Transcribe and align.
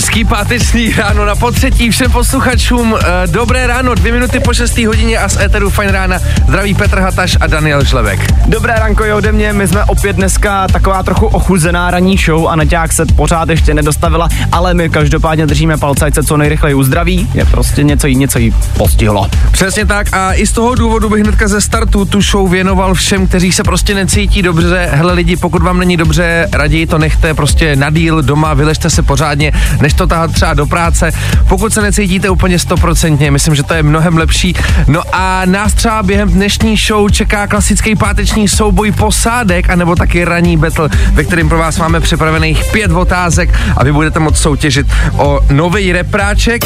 Hezký 0.00 0.24
páteční 0.24 0.92
ráno 0.92 1.24
na 1.24 1.34
potřetí 1.34 1.90
všem 1.90 2.12
posluchačům. 2.12 2.96
Eh, 3.00 3.26
Dobré 3.26 3.66
ráno, 3.66 3.94
dvě 3.94 4.12
minuty 4.12 4.40
po 4.40 4.54
6. 4.54 4.86
hodině 4.86 5.18
a 5.18 5.28
z 5.28 5.36
Eteru 5.40 5.70
Fajn 5.70 5.90
rána 5.90 6.18
zdraví 6.48 6.74
Petr 6.74 6.98
Hataš 6.98 7.36
a 7.40 7.46
Daniel 7.46 7.84
Žlebek. 7.84 8.20
Dobré 8.46 8.74
ranko 8.78 9.04
i 9.04 9.12
ode 9.12 9.32
mě, 9.32 9.52
my 9.52 9.68
jsme 9.68 9.84
opět 9.84 10.16
dneska 10.16 10.68
taková 10.68 11.02
trochu 11.02 11.26
ochuzená 11.26 11.90
ranní 11.90 12.16
show 12.16 12.48
a 12.48 12.56
Naťák 12.56 12.92
se 12.92 13.06
pořád 13.06 13.48
ještě 13.48 13.74
nedostavila, 13.74 14.28
ale 14.52 14.74
my 14.74 14.90
každopádně 14.90 15.46
držíme 15.46 15.76
palce, 15.76 16.04
ať 16.04 16.14
se 16.14 16.22
co 16.22 16.36
nejrychleji 16.36 16.74
uzdraví, 16.74 17.28
je 17.34 17.44
prostě 17.44 17.82
něco 17.82 18.06
jí, 18.06 18.16
něco 18.16 18.38
jí 18.38 18.54
postihlo. 18.76 19.28
Přesně 19.50 19.86
tak 19.86 20.14
a 20.14 20.34
i 20.34 20.46
z 20.46 20.52
toho 20.52 20.74
důvodu 20.74 21.10
bych 21.10 21.22
hnedka 21.22 21.48
ze 21.48 21.60
startu 21.60 22.04
tu 22.04 22.20
show 22.20 22.50
věnoval 22.50 22.94
všem, 22.94 23.26
kteří 23.26 23.52
se 23.52 23.62
prostě 23.62 23.94
necítí 23.94 24.42
dobře. 24.42 24.88
Hele 24.92 25.12
lidi, 25.12 25.36
pokud 25.36 25.62
vám 25.62 25.78
není 25.78 25.96
dobře, 25.96 26.48
raději 26.52 26.86
to 26.86 26.98
nechte 26.98 27.34
prostě 27.34 27.76
na 27.76 27.90
díl 27.90 28.22
doma, 28.22 28.54
vyležte 28.54 28.90
se 28.90 29.02
pořádně, 29.02 29.52
než 29.80 29.89
to 29.94 30.06
tahat 30.06 30.32
třeba 30.32 30.54
do 30.54 30.66
práce. 30.66 31.12
Pokud 31.48 31.72
se 31.72 31.82
necítíte 31.82 32.30
úplně 32.30 32.58
stoprocentně, 32.58 33.30
myslím, 33.30 33.54
že 33.54 33.62
to 33.62 33.74
je 33.74 33.82
mnohem 33.82 34.16
lepší. 34.16 34.54
No 34.86 35.02
a 35.12 35.42
nás 35.44 35.74
třeba 35.74 36.02
během 36.02 36.28
dnešní 36.28 36.76
show 36.76 37.10
čeká 37.10 37.46
klasický 37.46 37.96
páteční 37.96 38.48
souboj 38.48 38.92
posádek, 38.92 39.70
anebo 39.70 39.96
taky 39.96 40.24
ranní 40.24 40.56
battle, 40.56 40.88
ve 41.12 41.24
kterém 41.24 41.48
pro 41.48 41.58
vás 41.58 41.78
máme 41.78 42.00
připravených 42.00 42.64
pět 42.72 42.92
otázek 42.92 43.60
a 43.76 43.84
vy 43.84 43.92
budete 43.92 44.18
moct 44.18 44.38
soutěžit 44.38 44.86
o 45.16 45.40
nový 45.50 45.92
repráček. 45.92 46.64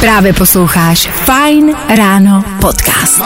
Právě 0.00 0.32
posloucháš 0.32 1.08
Fajn 1.24 1.74
ráno 1.96 2.44
podcast. 2.60 3.22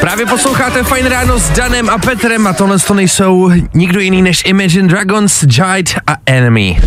Právě 0.00 0.26
posloucháte 0.26 0.82
Fajn 0.82 1.06
ráno 1.06 1.38
s 1.38 1.50
Danem 1.50 1.90
a 1.90 1.98
Petrem 1.98 2.46
a 2.46 2.52
tohle 2.52 2.78
to 2.78 2.94
nejsou 2.94 3.50
nikdo 3.74 4.00
jiný 4.00 4.22
než 4.22 4.42
Imagine 4.46 4.88
Dragons, 4.88 5.42
Jide 5.42 5.92
a 6.06 6.16
Enemy. 6.26 6.80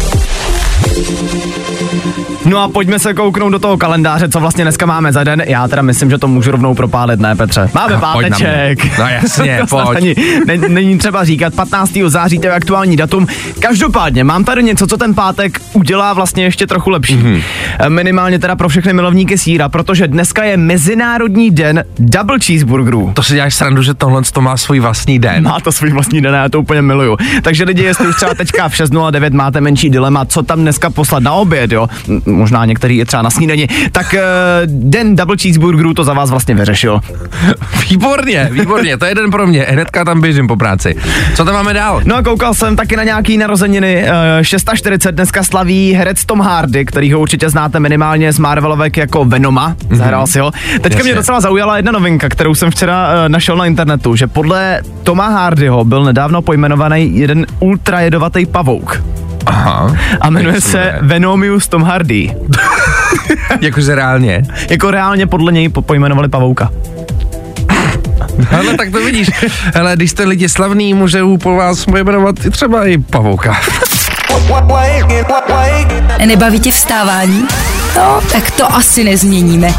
No 2.50 2.59
a 2.64 2.67
pojďme 2.67 3.00
se 3.00 3.14
kouknout 3.14 3.52
do 3.52 3.59
toho 3.59 3.78
kalendáře, 3.78 4.30
co 4.30 4.39
vlastně 4.39 4.64
dneska 4.64 4.86
máme 4.86 5.14
za 5.14 5.23
den. 5.23 5.44
Já 5.45 5.67
teda 5.67 5.81
myslím, 5.81 6.09
že 6.09 6.17
to 6.17 6.28
můžu 6.28 6.52
rovnou 6.52 6.75
propálit, 6.75 7.19
ne 7.19 7.36
Petře? 7.36 7.69
Máme 7.73 7.94
mě. 7.94 8.02
páteček. 8.02 9.00
No 9.00 9.08
jasně, 9.08 9.59
pojď. 9.69 9.88
Ani, 9.95 10.16
ne, 10.47 10.58
není 10.58 10.97
třeba 10.97 11.23
říkat, 11.23 11.53
15. 11.53 11.92
září 12.08 12.39
to 12.39 12.47
je 12.47 12.53
aktuální 12.53 12.97
datum. 12.97 13.27
Každopádně 13.59 14.23
mám 14.23 14.44
tady 14.44 14.64
něco, 14.64 14.88
co 14.88 14.97
ten 14.97 15.14
pátek 15.16 15.61
udělá 15.73 16.14
vlastně 16.14 16.44
ještě 16.44 16.67
trochu 16.67 16.89
lepší. 16.89 17.16
Mhm. 17.16 17.33
Mm-hmm. 17.33 17.89
Minimálně 17.89 18.39
teda 18.39 18.55
pro 18.55 18.70
všechny 18.70 18.94
milovníky 18.94 19.38
síra, 19.38 19.70
protože 19.70 20.08
dneska 20.08 20.44
je 20.44 20.58
Mezinárodní 20.58 21.52
den 21.52 21.83
double 22.00 22.39
cheeseburgerů. 22.39 23.11
To 23.16 23.23
si 23.23 23.33
děláš 23.33 23.55
srandu, 23.55 23.81
že 23.81 23.94
tohle 23.94 24.22
to 24.33 24.42
má 24.42 24.58
svůj 24.58 24.80
vlastní 24.80 25.20
den. 25.20 25.44
Má 25.44 25.59
to 25.59 25.72
svůj 25.72 25.89
vlastní 25.92 26.22
den 26.22 26.36
a 26.36 26.38
já 26.38 26.50
to 26.50 26.59
úplně 26.59 26.81
miluju. 26.81 27.17
Takže 27.42 27.64
lidi, 27.64 27.83
jestli 27.83 28.08
už 28.08 28.16
třeba 28.16 28.33
teďka 28.33 28.70
v 28.70 28.73
6.09 28.73 29.33
máte 29.33 29.61
menší 29.61 29.89
dilema, 29.89 30.25
co 30.25 30.44
tam 30.44 30.59
dneska 30.59 30.89
poslat 30.89 31.23
na 31.23 31.31
oběd, 31.31 31.72
jo, 31.72 31.88
možná 32.39 32.65
některý 32.65 32.97
je 32.97 33.05
třeba 33.05 33.21
na 33.21 33.29
snídani, 33.29 33.67
tak 33.91 34.13
uh, 34.13 34.19
den 34.65 35.15
double 35.15 35.37
cheeseburgerů 35.41 35.93
to 35.93 36.03
za 36.03 36.13
vás 36.13 36.29
vlastně 36.29 36.55
vyřešil. 36.55 36.99
Výborně, 37.89 38.49
výborně, 38.51 38.97
to 38.97 39.05
je 39.05 39.15
den 39.15 39.31
pro 39.31 39.47
mě. 39.47 39.65
Hnedka 39.69 40.05
tam 40.05 40.21
běžím 40.21 40.47
po 40.47 40.55
práci. 40.55 40.95
Co 41.35 41.45
tam 41.45 41.53
máme 41.53 41.73
dál? 41.73 42.01
No 42.05 42.15
a 42.15 42.23
koukal 42.23 42.53
jsem 42.53 42.75
taky 42.75 42.95
na 42.95 43.03
nějaký 43.03 43.37
narozeniny. 43.37 44.03
Uh, 44.03 44.09
640 44.41 45.11
dneska 45.11 45.43
slaví 45.43 45.93
herec 45.93 46.25
Tom 46.25 46.39
Hardy, 46.39 46.85
který 46.85 47.13
ho 47.13 47.19
určitě 47.19 47.49
znáte 47.49 47.79
minimálně 47.79 48.33
z 48.33 48.39
Marvelovek 48.39 48.97
jako 48.97 49.25
Venoma. 49.25 49.75
Zahrál 49.91 50.27
si 50.27 50.39
ho. 50.39 50.51
Teďka 50.81 50.89
Jasně. 50.89 51.03
mě 51.03 51.15
docela 51.15 51.41
zaujala 51.41 51.77
jedna 51.77 51.91
novinka, 51.91 52.29
kterou 52.29 52.55
jsem 52.55 52.71
včera 52.71 53.08
uh, 53.08 53.30
našel 53.30 53.58
na 53.58 53.65
internetu, 53.65 54.15
že 54.15 54.27
podle 54.27 54.81
Toma 55.03 55.27
Hardyho 55.27 55.83
byl 55.83 56.03
nedávno 56.03 56.41
pojmenovaný 56.41 57.17
jeden 57.17 57.45
ultra 57.59 57.99
jedovatý 57.99 58.45
pavouk. 58.45 59.02
Aha. 59.45 59.95
A 60.22 60.30
jmenuje 60.30 60.55
Jak 60.55 60.64
se 60.64 60.77
jmenuje? 60.77 60.98
Venomius 61.02 61.67
Tom 61.67 61.83
Hardy. 61.83 62.36
Jakože 63.61 63.95
reálně. 63.95 64.44
Jako 64.70 64.92
reálně 64.92 65.27
podle 65.27 65.52
něj 65.52 65.70
po- 65.70 65.82
pojmenovali 65.82 66.27
pavouka. 66.30 66.70
Ale 68.58 68.73
tak 68.77 68.92
to 68.92 69.00
vidíš. 69.05 69.30
Hele, 69.76 69.95
když 69.95 70.11
jste 70.11 70.23
lidi 70.23 70.50
slavný, 70.50 70.94
můžou 70.94 71.38
po 71.38 71.55
vás 71.55 71.86
pojmenovat 71.86 72.36
i 72.45 72.50
třeba 72.52 72.86
i 72.88 72.98
pavouka. 72.98 73.58
Nebaví 76.26 76.60
tě 76.60 76.71
vstávání? 76.71 77.48
No, 77.95 78.21
tak 78.32 78.52
to 78.52 78.73
asi 78.76 79.04
nezměníme. 79.04 79.73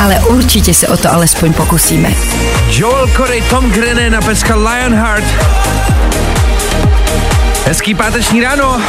Ale 0.00 0.20
určitě 0.20 0.74
se 0.74 0.88
o 0.88 0.96
to 0.96 1.12
alespoň 1.12 1.52
pokusíme. 1.52 2.10
Joel 2.70 3.08
Corey, 3.16 3.42
Tom 3.42 3.70
Grennan 3.70 4.14
a 4.14 4.20
pecka 4.20 4.54
Lionheart. 4.56 5.24
Hezký 7.64 7.94
páteční 7.94 8.40
ráno. 8.40 8.82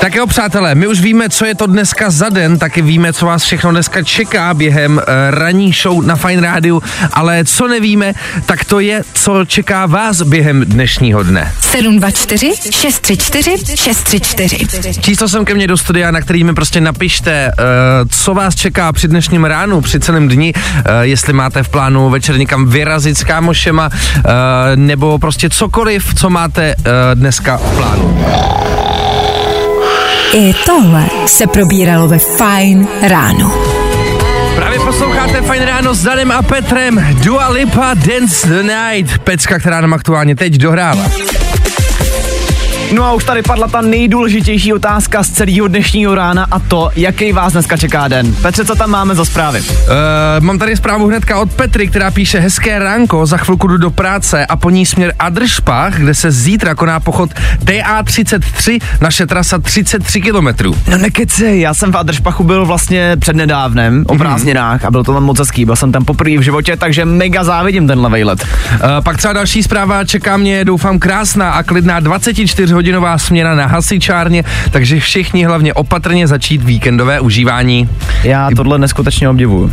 Tak 0.00 0.14
jo, 0.14 0.26
přátelé, 0.26 0.74
my 0.74 0.86
už 0.86 1.00
víme, 1.00 1.28
co 1.28 1.44
je 1.44 1.54
to 1.54 1.66
dneska 1.66 2.10
za 2.10 2.28
den, 2.28 2.58
taky 2.58 2.82
víme, 2.82 3.12
co 3.12 3.26
vás 3.26 3.44
všechno 3.44 3.70
dneska 3.70 4.02
čeká 4.02 4.54
během 4.54 4.96
uh, 4.96 5.02
ranní 5.30 5.72
show 5.72 6.04
na 6.04 6.16
Fine 6.16 6.42
Rádiu, 6.42 6.82
ale 7.12 7.44
co 7.44 7.68
nevíme, 7.68 8.14
tak 8.46 8.64
to 8.64 8.80
je, 8.80 9.02
co 9.14 9.44
čeká 9.44 9.86
vás 9.86 10.22
během 10.22 10.64
dnešního 10.64 11.22
dne. 11.22 11.52
724 11.60 12.52
634 12.70 13.76
634. 13.76 15.00
Číslo 15.00 15.28
sem 15.28 15.44
ke 15.44 15.54
mně 15.54 15.66
do 15.66 15.76
studia, 15.76 16.10
na 16.10 16.20
který 16.20 16.44
mi 16.44 16.54
prostě 16.54 16.80
napište, 16.80 17.50
uh, 17.58 17.64
co 18.10 18.34
vás 18.34 18.54
čeká 18.54 18.92
při 18.92 19.08
dnešním 19.08 19.44
ránu, 19.44 19.80
při 19.80 20.00
celém 20.00 20.28
dni, 20.28 20.54
uh, 20.54 20.82
jestli 21.00 21.32
máte 21.32 21.62
v 21.62 21.68
plánu 21.68 22.10
večer 22.10 22.38
někam 22.38 22.66
vyrazit 22.66 23.18
s 23.18 23.24
kámošema, 23.24 23.90
uh, 24.16 24.22
nebo 24.74 25.18
prostě 25.18 25.50
cokoliv, 25.50 26.14
co 26.14 26.30
máte 26.30 26.74
uh, 26.76 26.84
dneska 27.14 27.56
v 27.56 27.76
plánu. 27.76 28.24
I 30.32 30.54
tohle 30.66 31.04
se 31.26 31.46
probíralo 31.46 32.08
ve 32.08 32.18
Fajn 32.18 32.88
ráno. 33.02 33.52
Právě 34.56 34.78
posloucháte 34.80 35.42
Fajn 35.42 35.62
ráno 35.62 35.94
s 35.94 36.02
Danem 36.02 36.32
a 36.32 36.42
Petrem, 36.42 37.06
Dua 37.24 37.48
Lipa, 37.48 37.94
Dance 37.94 38.48
the 38.48 38.62
Night, 38.62 39.18
pecka, 39.18 39.58
která 39.58 39.80
nám 39.80 39.94
aktuálně 39.94 40.36
teď 40.36 40.52
dohrála. 40.52 41.10
No 42.92 43.04
a 43.04 43.12
už 43.12 43.24
tady 43.24 43.42
padla 43.42 43.68
ta 43.68 43.80
nejdůležitější 43.80 44.72
otázka 44.72 45.22
z 45.22 45.30
celého 45.30 45.68
dnešního 45.68 46.14
rána 46.14 46.46
a 46.50 46.58
to, 46.58 46.90
jaký 46.96 47.32
vás 47.32 47.52
dneska 47.52 47.76
čeká 47.76 48.08
den. 48.08 48.34
Petře, 48.42 48.64
co 48.64 48.74
tam 48.74 48.90
máme 48.90 49.14
za 49.14 49.24
zprávy? 49.24 49.60
Uh, 49.60 49.66
mám 50.40 50.58
tady 50.58 50.76
zprávu 50.76 51.06
hnedka 51.06 51.40
od 51.40 51.52
Petry, 51.52 51.88
která 51.88 52.10
píše 52.10 52.40
hezké 52.40 52.78
ránko, 52.78 53.26
za 53.26 53.36
chvilku 53.36 53.66
jdu 53.66 53.76
do 53.76 53.90
práce 53.90 54.46
a 54.46 54.56
po 54.56 54.70
ní 54.70 54.86
směr 54.86 55.14
Adršpach, 55.18 55.98
kde 55.98 56.14
se 56.14 56.30
zítra 56.30 56.74
koná 56.74 57.00
pochod 57.00 57.30
TA33, 57.64 58.80
naše 59.00 59.26
trasa 59.26 59.58
33 59.58 60.20
kilometrů. 60.20 60.74
No 60.90 60.98
nekecej, 60.98 61.60
já 61.60 61.74
jsem 61.74 61.92
v 61.92 61.96
Adršpachu 61.96 62.44
byl 62.44 62.66
vlastně 62.66 63.16
přednedávnem 63.16 64.04
o 64.08 64.18
prázdninách 64.18 64.84
a 64.84 64.90
byl 64.90 65.04
to 65.04 65.14
tam 65.14 65.24
moc 65.24 65.38
hezký, 65.38 65.64
byl 65.64 65.76
jsem 65.76 65.92
tam 65.92 66.04
poprvé 66.04 66.38
v 66.38 66.42
životě, 66.42 66.76
takže 66.76 67.04
mega 67.04 67.44
závidím 67.44 67.86
tenhle 67.86 68.10
vejlet. 68.10 68.42
Uh, 68.72 68.78
pak 69.04 69.16
třeba 69.16 69.32
další 69.32 69.62
zpráva, 69.62 70.04
čeká 70.04 70.36
mě, 70.36 70.64
doufám, 70.64 70.98
krásná 70.98 71.50
a 71.50 71.62
klidná 71.62 72.00
24-hodinová 72.78 73.18
směna 73.18 73.54
na 73.54 73.66
hasičárně, 73.66 74.44
takže 74.70 75.00
všichni 75.00 75.44
hlavně 75.44 75.74
opatrně 75.74 76.26
začít 76.26 76.62
víkendové 76.62 77.20
užívání. 77.20 77.88
Já 78.24 78.48
tohle 78.56 78.78
neskutečně 78.78 79.28
obdivuju. 79.28 79.72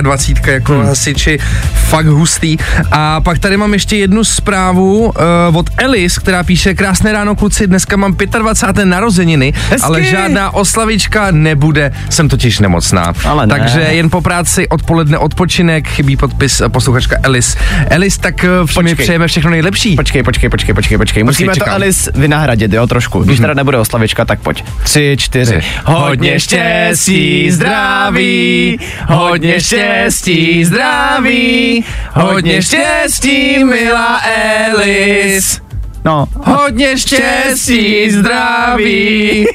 24 0.00 0.50
jako 0.52 0.72
hmm. 0.72 0.86
hasiči, 0.86 1.38
fakt 1.74 2.06
hustý. 2.06 2.56
A 2.92 3.20
pak 3.20 3.38
tady 3.38 3.56
mám 3.56 3.72
ještě 3.72 3.96
jednu 3.96 4.24
zprávu 4.24 5.04
uh, 5.50 5.56
od 5.56 5.70
Elis, 5.76 6.18
která 6.18 6.42
píše 6.42 6.74
Krásné 6.74 7.12
ráno 7.12 7.36
kluci, 7.36 7.66
dneska 7.66 7.96
mám 7.96 8.16
25. 8.38 8.84
narozeniny, 8.84 9.52
Hezky. 9.70 9.86
ale 9.86 10.02
žádná 10.02 10.54
oslavička 10.54 11.30
nebude, 11.30 11.92
jsem 12.10 12.28
totiž 12.28 12.58
nemocná. 12.58 13.12
Ale 13.24 13.46
ne. 13.46 13.54
Takže 13.58 13.80
jen 13.80 14.10
po 14.10 14.20
práci 14.20 14.68
odpoledne 14.68 15.18
odpočinek, 15.18 15.88
chybí 15.88 16.16
podpis 16.16 16.60
eh, 16.60 16.68
posluchačka 16.68 17.16
Elis. 17.22 17.56
Elis, 17.90 18.18
tak 18.18 18.34
uh, 18.44 18.82
mi 18.82 18.90
Počkej. 18.90 18.94
přejeme 18.94 19.26
všechno 19.26 19.50
nejlepší. 19.50 19.96
Počkej, 19.96 20.22
počkej, 20.22 20.50
počkej, 20.50 20.74
počkej, 20.74 20.98
počkej. 20.98 21.24
Musíme 21.24 21.52
to 21.52 21.54
čekám. 21.54 21.74
Alice 21.74 22.12
vynahradit, 22.46 22.72
jo, 22.72 22.86
trošku. 22.86 23.22
Když 23.22 23.40
teda 23.40 23.54
nebude 23.54 23.78
oslavička, 23.78 24.24
tak 24.24 24.40
pojď. 24.40 24.64
Tři, 24.84 25.16
čtyři. 25.20 25.60
Hodně 25.84 26.40
štěstí, 26.40 27.50
zdraví, 27.50 28.78
hodně 29.08 29.60
štěstí, 29.60 30.64
zdraví, 30.64 31.84
hodně 32.12 32.62
štěstí, 32.62 33.64
milá 33.64 34.20
Elis. 34.24 35.60
No, 36.04 36.26
Hodně 36.34 36.98
štěstí, 36.98 38.10
zdraví. 38.10 39.46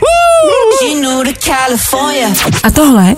A 2.63 2.71
tohle 2.71 3.15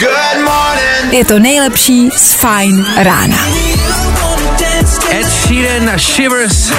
je 1.12 1.26
to 1.26 1.40
nejlepší 1.40 2.10
z 2.16 2.34
Fajn 2.34 2.86
rána. 2.98 3.38
Ed 5.10 5.28
Sheeran 5.28 5.90
a 5.90 5.98
Shivers. 5.98 6.72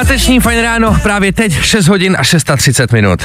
Páteční 0.00 0.40
fajn 0.40 0.60
ráno, 0.62 0.96
právě 1.02 1.32
teď 1.32 1.52
6 1.62 1.88
hodin 1.88 2.16
a 2.18 2.24
630 2.24 2.92
minut. 2.92 3.20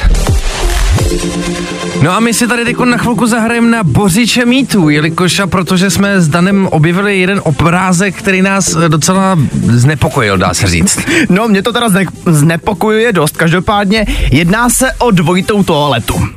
No 2.01 2.11
a 2.11 2.19
my 2.19 2.33
si 2.33 2.47
tady 2.47 2.65
teď 2.65 2.77
na 2.77 2.97
chvilku 2.97 3.27
zahrajeme 3.27 3.71
na 3.71 3.83
Bořiče 3.83 4.45
mýtů, 4.45 4.89
jelikož 4.89 5.39
a 5.39 5.47
protože 5.47 5.89
jsme 5.89 6.21
s 6.21 6.27
Danem 6.27 6.67
objevili 6.67 7.19
jeden 7.19 7.41
obrázek, 7.43 8.15
který 8.15 8.41
nás 8.41 8.75
docela 8.87 9.39
znepokojil, 9.67 10.37
dá 10.37 10.53
se 10.53 10.67
říct. 10.67 10.99
No, 11.29 11.47
mě 11.47 11.63
to 11.63 11.73
teda 11.73 11.89
zne- 11.89 12.05
znepokojuje 12.25 13.13
dost. 13.13 13.37
Každopádně 13.37 14.05
jedná 14.31 14.69
se 14.69 14.93
o 14.93 15.11
dvojitou 15.11 15.63
toaletu. 15.63 16.27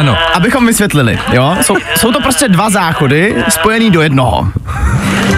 Ano. 0.00 0.16
Abychom 0.34 0.66
vysvětlili, 0.66 1.18
jo? 1.32 1.56
Jsou, 1.62 1.76
jsou 1.96 2.12
to 2.12 2.20
prostě 2.20 2.48
dva 2.48 2.70
záchody 2.70 3.44
spojený 3.48 3.90
do 3.90 4.00
jednoho. 4.00 4.48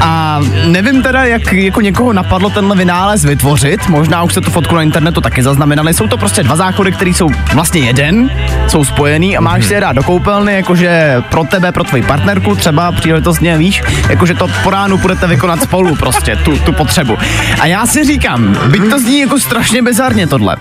A 0.01 0.41
nevím 0.65 1.03
teda, 1.03 1.25
jak 1.25 1.53
jako 1.53 1.81
někoho 1.81 2.13
napadlo 2.13 2.51
tenhle 2.51 2.77
vynález 2.77 3.25
vytvořit, 3.25 3.89
možná 3.89 4.23
už 4.23 4.35
se 4.35 4.41
tu 4.41 4.51
fotku 4.51 4.75
na 4.75 4.83
internetu 4.83 5.21
taky 5.21 5.43
zaznamenali. 5.43 5.95
Jsou 5.95 6.09
to 6.09 6.17
prostě 6.17 6.43
dva 6.43 6.57
záchody, 6.57 6.93
které 6.93 7.11
jsou 7.11 7.31
vlastně 7.55 7.81
jeden, 7.81 8.31
jsou 8.69 8.85
spojený 8.85 9.37
a 9.37 9.41
máš 9.41 9.65
si 9.65 9.75
je 9.75 9.81
dát 9.81 9.93
do 9.93 10.03
koupelny, 10.03 10.55
jakože 10.55 11.23
pro 11.31 11.45
tebe, 11.45 11.73
pro 11.73 11.85
tvoji 11.85 12.03
partnerku, 12.03 12.57
třeba 12.57 12.93
příležitostně 12.93 13.59
víš, 13.59 13.83
jakože 14.09 14.35
to 14.35 14.49
po 14.63 14.71
ránu 14.71 14.99
budete 14.99 15.27
vykonat 15.27 15.63
spolu 15.63 15.97
prostě, 15.97 16.37
tu, 16.37 16.57
tu 16.57 16.73
potřebu. 16.73 17.19
A 17.61 17.67
já 17.67 17.87
si 17.87 18.05
říkám, 18.05 18.57
byť 18.69 18.91
to 18.91 18.99
zní 18.99 19.21
jako 19.21 19.39
strašně 19.39 19.83
bizarně 19.83 20.27
tohle, 20.27 20.57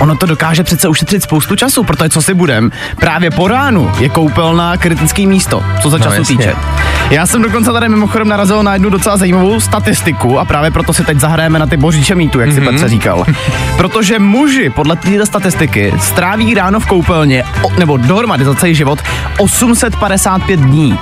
ono 0.00 0.16
to 0.16 0.26
dokáže 0.26 0.62
přece 0.64 0.88
ušetřit 0.88 1.22
spoustu 1.22 1.56
času, 1.56 1.84
protože 1.84 2.08
co 2.08 2.22
si 2.22 2.34
budem, 2.34 2.72
právě 3.00 3.30
po 3.30 3.48
ránu 3.48 3.92
je 3.98 4.08
koupelna 4.08 4.76
kritický 4.76 5.26
místo, 5.26 5.64
co 5.82 5.90
se 5.90 5.98
No, 5.98 6.04
času 6.04 6.16
jasně. 6.18 6.36
týče. 6.36 6.54
Já 7.10 7.26
jsem 7.26 7.42
dokonce 7.42 7.72
tady 7.72 7.88
mimochodem 7.88 8.28
narazil 8.28 8.62
na 8.62 8.72
jednu 8.72 8.90
docela 8.90 9.16
zajímavou 9.16 9.60
statistiku 9.60 10.38
a 10.38 10.44
právě 10.44 10.70
proto 10.70 10.92
si 10.92 11.04
teď 11.04 11.20
zahrajeme 11.20 11.58
na 11.58 11.66
ty 11.66 11.76
božíče 11.76 12.14
mýtu, 12.14 12.40
jak 12.40 12.52
si 12.52 12.60
Mhm. 12.60 12.68
Petře 12.70 12.88
říkal. 12.88 13.24
Protože 13.76 14.18
muži 14.18 14.70
podle 14.70 14.96
této 14.96 15.26
statistiky 15.26 15.94
stráví 16.00 16.54
ráno 16.54 16.80
v 16.80 16.86
koupelně, 16.86 17.44
o, 17.62 17.70
nebo 17.78 17.96
dohromady 17.96 18.44
za 18.44 18.54
celý 18.54 18.74
život, 18.74 18.98
855 19.38 20.60
dní. 20.60 20.98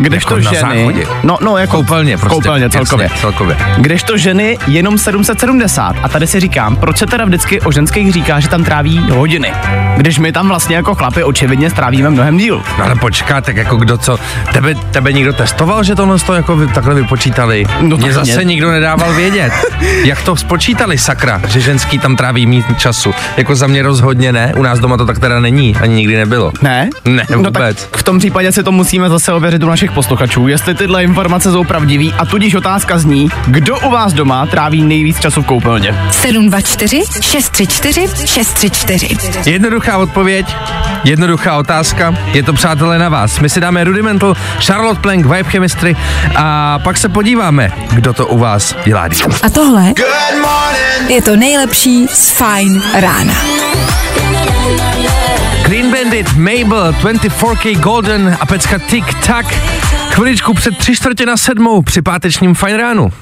Kdežto 0.00 0.36
jako 0.38 0.44
na 0.44 0.52
ženy... 0.74 1.06
No, 1.22 1.38
no, 1.40 1.56
jako 1.58 1.76
Koupelně 1.76 2.18
prostě. 2.18 2.34
Koupelně 2.34 2.70
celkově. 2.70 3.04
Jasně, 3.04 3.18
celkově. 3.20 3.56
Kdežto 3.76 4.16
ženy 4.18 4.58
jenom 4.66 4.98
770. 4.98 5.96
A 6.02 6.08
tady 6.08 6.26
si 6.26 6.40
říkám, 6.40 6.76
proč 6.76 6.96
se 6.98 7.06
teda 7.06 7.24
vždycky 7.24 7.60
o 7.60 7.72
ženských 7.72 8.12
říká, 8.12 8.40
že 8.40 8.48
tam 8.48 8.64
tráví 8.64 8.98
hodiny. 8.98 9.52
Když 9.96 10.18
my 10.18 10.32
tam 10.32 10.48
vlastně 10.48 10.76
jako 10.76 10.94
chlapi 10.94 11.24
očividně 11.24 11.70
strávíme 11.70 12.10
mnohem 12.10 12.36
díl. 12.38 12.62
No 12.78 12.84
ale 12.84 12.94
počká, 12.94 13.40
tak 13.40 13.56
jako 13.56 13.76
kdo 13.76 13.98
co, 13.98 14.18
tebe, 14.52 14.74
tebe 14.74 15.12
někdo 15.12 15.32
testoval, 15.32 15.82
že 15.84 15.94
tohle 15.94 16.18
to 16.18 16.34
jako 16.34 16.56
vy, 16.56 16.66
takhle 16.66 16.94
vypočítali? 16.94 17.64
No 17.80 17.96
Mně 17.96 18.04
tak 18.06 18.12
zase 18.14 18.36
mě- 18.36 18.44
nikdo 18.44 18.70
nedával 18.70 19.12
vědět. 19.14 19.52
Jak 20.04 20.22
to 20.22 20.36
spočítali, 20.36 20.98
sakra, 20.98 21.40
že 21.48 21.60
ženský 21.60 21.98
tam 21.98 22.16
tráví 22.16 22.46
mít 22.46 22.64
času? 22.78 23.14
Jako 23.36 23.54
za 23.56 23.66
mě 23.66 23.82
rozhodně 23.82 24.32
ne, 24.32 24.52
u 24.56 24.62
nás 24.62 24.78
doma 24.78 24.96
to 24.96 25.06
tak 25.06 25.18
teda 25.18 25.40
není, 25.40 25.76
ani 25.80 25.94
nikdy 25.94 26.16
nebylo. 26.16 26.52
Ne? 26.62 26.90
Ne, 27.04 27.24
No 27.30 27.36
vůbec. 27.36 27.84
tak 27.84 27.96
v 28.00 28.02
tom 28.02 28.18
případě 28.18 28.52
si 28.52 28.62
to 28.62 28.72
musíme 28.72 29.08
zase 29.08 29.32
ověřit 29.36 29.62
u 29.62 29.66
našich 29.68 29.92
posluchačů, 29.92 30.48
jestli 30.48 30.74
tyhle 30.74 31.04
informace 31.04 31.52
jsou 31.52 31.64
pravdivý 31.64 32.14
a 32.18 32.24
tudíž 32.26 32.54
otázka 32.54 32.98
zní, 32.98 33.28
kdo 33.46 33.78
u 33.78 33.90
vás 33.90 34.12
doma 34.12 34.46
tráví 34.46 34.82
nejvíc 34.82 35.20
času 35.20 35.42
v 35.42 35.46
koupelně. 35.46 35.94
724 36.10 37.02
634 37.20 38.26
634. 38.26 39.50
Jednoduchá 39.50 39.98
odpověď, 39.98 40.56
jednoduchá 41.04 41.56
otázka, 41.56 42.14
je 42.32 42.42
to 42.42 42.52
přátelé 42.52 42.98
na 42.98 43.08
vás. 43.08 43.40
My 43.40 43.48
si 43.48 43.60
dáme 43.60 43.84
Rudimental, 43.84 44.34
Charlotte 44.58 45.00
Plank, 45.00 45.26
Vibe 45.26 45.50
Chemistry 45.50 45.96
a 46.36 46.78
pak 46.78 46.96
se 46.96 47.08
podíváme, 47.08 47.72
kdo 47.92 48.12
to 48.12 48.26
u 48.26 48.38
vás 48.38 48.76
dělá. 48.84 49.08
A 49.42 49.50
tohle 49.50 49.92
je 51.08 51.22
to 51.22 51.36
nejlepší 51.36 52.06
z 52.08 52.30
Fine 52.30 52.80
rána. 53.00 53.63
Bandit, 56.24 56.36
Mabel, 56.36 56.92
24K 56.92 57.80
Golden 57.80 58.36
a 58.40 58.46
pecka 58.46 58.78
Tic 58.78 59.04
Tac. 59.26 59.46
Chviličku 60.10 60.54
před 60.54 60.78
tři 60.78 60.96
čtvrtě 60.96 61.26
na 61.26 61.36
sedmou 61.36 61.82
při 61.82 62.02
pátečním 62.02 62.54
fajn 62.54 62.76
ránu. 62.76 63.12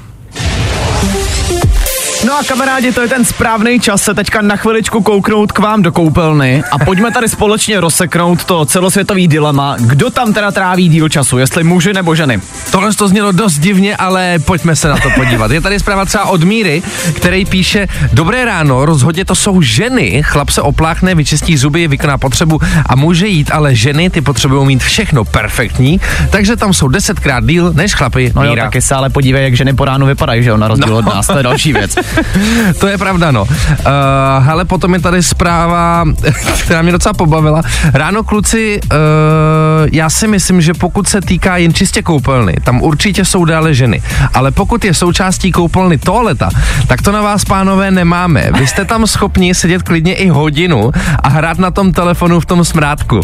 No 2.26 2.38
a 2.38 2.42
kamarádi, 2.44 2.92
to 2.92 3.00
je 3.00 3.08
ten 3.08 3.24
správný 3.24 3.80
čas 3.80 4.02
se 4.02 4.14
teďka 4.14 4.42
na 4.42 4.56
chviličku 4.56 5.02
kouknout 5.02 5.52
k 5.52 5.58
vám 5.58 5.82
do 5.82 5.92
koupelny 5.92 6.62
a 6.70 6.78
pojďme 6.78 7.10
tady 7.10 7.28
společně 7.28 7.80
rozseknout 7.80 8.44
to 8.44 8.64
celosvětový 8.64 9.28
dilema, 9.28 9.76
kdo 9.78 10.10
tam 10.10 10.32
teda 10.32 10.50
tráví 10.50 10.88
díl 10.88 11.08
času, 11.08 11.38
jestli 11.38 11.64
muži 11.64 11.92
nebo 11.92 12.14
ženy. 12.14 12.40
Tohle 12.70 12.94
to 12.94 13.08
znělo 13.08 13.32
dost 13.32 13.58
divně, 13.58 13.96
ale 13.96 14.38
pojďme 14.38 14.76
se 14.76 14.88
na 14.88 14.96
to 14.96 15.10
podívat. 15.10 15.50
Je 15.50 15.60
tady 15.60 15.80
zpráva 15.80 16.04
třeba 16.04 16.24
od 16.24 16.42
Míry, 16.42 16.82
který 17.12 17.44
píše, 17.44 17.88
dobré 18.12 18.44
ráno, 18.44 18.84
rozhodně 18.84 19.24
to 19.24 19.34
jsou 19.34 19.62
ženy, 19.62 20.22
chlap 20.24 20.50
se 20.50 20.62
opláchne, 20.62 21.14
vyčistí 21.14 21.56
zuby, 21.56 21.88
vykoná 21.88 22.18
potřebu 22.18 22.60
a 22.86 22.96
může 22.96 23.26
jít, 23.26 23.50
ale 23.52 23.74
ženy 23.74 24.10
ty 24.10 24.20
potřebují 24.20 24.66
mít 24.66 24.82
všechno 24.82 25.24
perfektní, 25.24 26.00
takže 26.30 26.56
tam 26.56 26.72
jsou 26.72 26.88
desetkrát 26.88 27.44
díl 27.44 27.72
než 27.72 27.94
chlapy. 27.94 28.32
No 28.36 28.44
jo, 28.44 28.50
Míra. 28.50 28.64
taky 28.64 28.82
se 28.82 28.94
ale 28.94 29.10
podívej, 29.10 29.44
jak 29.44 29.56
ženy 29.56 29.74
po 29.74 29.84
ránu 29.84 30.06
vypadají, 30.06 30.42
že 30.42 30.50
jo, 30.50 30.56
na 30.56 30.68
rozdíl 30.68 30.92
no. 30.92 30.98
od 30.98 31.06
nás, 31.06 31.26
to 31.26 31.36
je 31.36 31.42
další 31.42 31.72
věc. 31.72 31.94
to 32.80 32.86
je 32.86 32.98
pravda, 32.98 33.30
no. 33.30 33.42
Uh, 33.42 33.48
hele, 34.38 34.64
potom 34.64 34.94
je 34.94 35.00
tady 35.00 35.22
zpráva, 35.22 36.04
která 36.64 36.82
mě 36.82 36.92
docela 36.92 37.12
pobavila. 37.12 37.62
Ráno, 37.94 38.22
kluci, 38.22 38.80
uh, 38.84 38.98
já 39.92 40.10
si 40.10 40.28
myslím, 40.28 40.60
že 40.60 40.74
pokud 40.74 41.08
se 41.08 41.20
týká 41.20 41.56
jen 41.56 41.74
čistě 41.74 42.02
koupelny, 42.02 42.54
tam 42.64 42.82
určitě 42.82 43.24
jsou 43.24 43.44
dále 43.44 43.74
ženy. 43.74 44.02
Ale 44.34 44.50
pokud 44.50 44.84
je 44.84 44.94
součástí 44.94 45.52
koupelny 45.52 45.98
toaleta, 45.98 46.50
tak 46.86 47.02
to 47.02 47.12
na 47.12 47.22
vás, 47.22 47.44
pánové, 47.44 47.90
nemáme. 47.90 48.50
Vy 48.58 48.66
jste 48.66 48.84
tam 48.84 49.06
schopni 49.06 49.54
sedět 49.54 49.82
klidně 49.82 50.14
i 50.14 50.28
hodinu 50.28 50.90
a 51.22 51.28
hrát 51.28 51.58
na 51.58 51.70
tom 51.70 51.92
telefonu 51.92 52.40
v 52.40 52.46
tom 52.46 52.64
smrádku. 52.64 53.20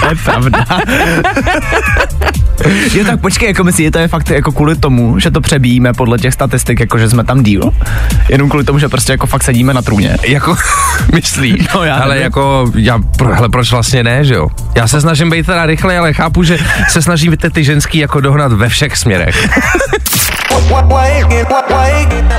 To 0.00 0.08
je 0.08 0.16
pravda. 0.24 0.66
jo, 2.94 3.04
tak 3.04 3.20
počkej, 3.20 3.48
jako 3.48 3.64
myslíš, 3.64 3.90
to 3.92 3.98
je 3.98 4.08
fakt 4.08 4.30
jako 4.30 4.52
kvůli 4.52 4.76
tomu, 4.76 5.18
že 5.18 5.30
to 5.30 5.40
přebíjíme 5.40 5.92
podle 5.92 6.18
těch 6.18 6.34
statistik, 6.34 6.80
jako 6.80 6.98
že 6.98 7.10
jsme 7.10 7.24
tam 7.24 7.42
díl. 7.42 7.72
Jenom 8.28 8.48
kvůli 8.48 8.64
tomu, 8.64 8.78
že 8.78 8.88
prostě 8.88 9.12
jako 9.12 9.26
fakt 9.26 9.42
sedíme 9.42 9.74
na 9.74 9.82
trůně. 9.82 10.16
jako, 10.28 10.56
myslí. 11.14 11.66
No, 11.74 11.84
já 11.84 11.96
ale 11.96 12.08
nevím. 12.08 12.22
jako, 12.22 12.72
já, 12.74 12.98
pro, 13.18 13.34
hele, 13.34 13.48
proč 13.48 13.70
vlastně 13.70 14.04
ne, 14.04 14.24
že 14.24 14.34
jo? 14.34 14.48
Já 14.74 14.88
se 14.88 15.00
snažím 15.00 15.30
být 15.30 15.46
teda 15.46 15.66
rychle, 15.66 15.98
ale 15.98 16.12
chápu, 16.12 16.42
že 16.42 16.58
se 16.88 17.02
snažíte 17.02 17.50
ty 17.50 17.64
ženský 17.64 17.98
jako 17.98 18.20
dohnat 18.20 18.52
ve 18.52 18.68
všech 18.68 18.96
směrech. 18.96 19.48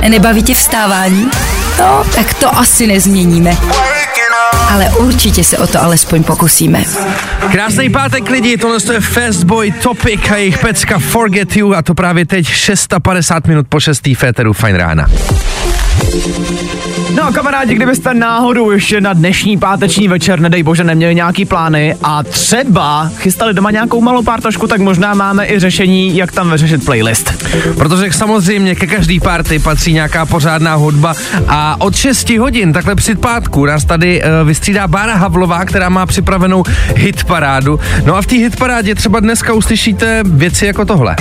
Nebaví 0.08 0.42
tě 0.42 0.54
vstávání? 0.54 1.30
No, 1.78 2.04
tak 2.14 2.34
to 2.34 2.58
asi 2.58 2.86
nezměníme. 2.86 3.56
Ale 4.68 4.90
určitě 4.90 5.44
se 5.44 5.58
o 5.58 5.66
to 5.66 5.82
alespoň 5.82 6.24
pokusíme. 6.24 6.84
Krásný 7.52 7.90
pátek 7.90 8.30
lidi, 8.30 8.56
tohle 8.56 8.78
je 8.92 9.00
Fastboy 9.00 9.72
Topic 9.72 10.20
a 10.30 10.36
jejich 10.36 10.58
pecka 10.58 10.98
Forget 10.98 11.56
You 11.56 11.74
a 11.74 11.82
to 11.82 11.94
právě 11.94 12.26
teď 12.26 12.46
650 12.46 13.46
minut 13.46 13.66
po 13.68 13.80
6. 13.80 14.08
féteru 14.16 14.52
Fajn 14.52 14.76
rána. 14.76 15.06
No 17.14 17.24
a 17.24 17.32
kamarádi, 17.32 17.74
kdybyste 17.74 18.14
náhodou 18.14 18.70
ještě 18.70 19.00
na 19.00 19.12
dnešní 19.12 19.58
páteční 19.58 20.08
večer, 20.08 20.40
nedej 20.40 20.62
bože, 20.62 20.84
neměli 20.84 21.14
nějaký 21.14 21.44
plány 21.44 21.96
a 22.02 22.22
třeba 22.22 23.10
chystali 23.16 23.54
doma 23.54 23.70
nějakou 23.70 24.00
malou 24.00 24.22
pártošku, 24.22 24.66
tak 24.66 24.80
možná 24.80 25.14
máme 25.14 25.46
i 25.46 25.58
řešení, 25.58 26.16
jak 26.16 26.32
tam 26.32 26.50
vyřešit 26.50 26.84
playlist. 26.84 27.46
Protože 27.76 28.12
samozřejmě 28.12 28.74
ke 28.74 28.86
každý 28.86 29.20
party 29.20 29.58
patří 29.58 29.92
nějaká 29.92 30.26
pořádná 30.26 30.74
hudba 30.74 31.14
a 31.48 31.76
od 31.80 31.96
6 31.96 32.30
hodin, 32.30 32.72
takhle 32.72 32.94
při 32.94 33.14
pátku, 33.14 33.66
nás 33.66 33.84
tady 33.84 34.22
uh, 34.22 34.48
vystřídá 34.48 34.88
Bára 34.88 35.14
Havlová, 35.14 35.64
která 35.64 35.88
má 35.88 36.06
připravenou 36.06 36.62
hitparádu. 36.96 37.80
No 38.04 38.16
a 38.16 38.22
v 38.22 38.26
té 38.26 38.34
hitparádě 38.36 38.94
třeba 38.94 39.20
dneska 39.20 39.52
uslyšíte 39.52 40.22
věci 40.26 40.66
jako 40.66 40.84
tohle. 40.84 41.16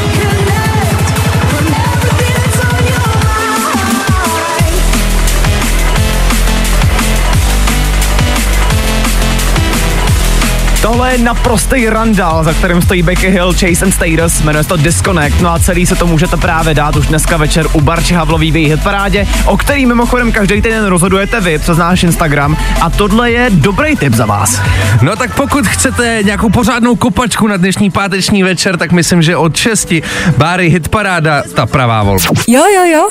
Tohle 10.88 11.12
je 11.12 11.17
naprostý 11.17 11.89
randal, 11.89 12.44
za 12.44 12.53
kterým 12.53 12.82
stojí 12.82 13.01
Becky 13.01 13.29
Hill, 13.29 13.53
Chase 13.53 13.86
and 13.86 13.91
Status, 13.91 14.41
jmenuje 14.41 14.63
se 14.63 14.70
to 14.70 14.77
Disconnect, 14.77 15.41
no 15.41 15.53
a 15.53 15.60
celý 15.60 15.86
se 15.86 15.96
to 15.96 16.08
můžete 16.08 16.38
právě 16.38 16.74
dát 16.74 16.96
už 16.96 17.08
dneska 17.08 17.38
večer 17.38 17.67
u 17.74 17.82
Barči 17.82 18.13
Havlový 18.13 18.51
v 18.51 18.56
její 18.56 18.70
hitparádě, 18.70 19.27
o 19.46 19.58
který 19.58 19.86
mimochodem 19.86 20.32
každý 20.32 20.62
týden 20.62 20.86
rozhodujete 20.86 21.41
vy 21.41 21.60
přes 21.60 21.77
náš 21.77 22.03
Instagram 22.03 22.58
a 22.82 22.89
tohle 22.89 23.32
je 23.32 23.50
dobrý 23.50 23.96
tip 23.96 24.13
za 24.13 24.25
vás. 24.25 24.62
No 25.01 25.15
tak 25.15 25.36
pokud 25.36 25.67
chcete 25.67 26.20
nějakou 26.24 26.50
pořádnou 26.50 26.96
kopačku 26.96 27.48
na 27.48 27.58
dnešní 27.58 27.91
páteční 27.91 28.44
večer, 28.44 28.77
tak 28.77 28.91
myslím, 28.91 29.22
že 29.22 29.36
od 29.36 29.56
6 29.56 29.94
Báry 30.38 30.70
hitparáda 30.70 31.44
ta 31.53 31.65
pravá 31.65 32.03
volba. 32.03 32.25
Jo, 32.48 32.63
jo, 32.75 32.84
jo. 32.84 33.10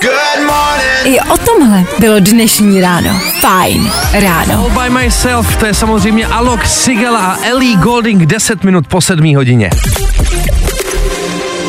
I 1.04 1.20
o 1.20 1.38
tomhle 1.38 1.84
bylo 1.98 2.20
dnešní 2.20 2.80
ráno. 2.80 3.20
Fajn 3.40 3.92
ráno. 4.12 4.54
All 4.54 4.82
by 4.82 4.90
myself, 4.90 5.56
to 5.56 5.66
je 5.66 5.74
samozřejmě 5.74 6.26
Alok, 6.26 6.66
Sigela 6.66 7.26
a 7.26 7.36
Ellie 7.66 7.76
Golding 7.82 8.26
10 8.26 8.64
minut 8.64 8.86
po 8.86 9.00
7 9.00 9.34
hodině. 9.36 9.70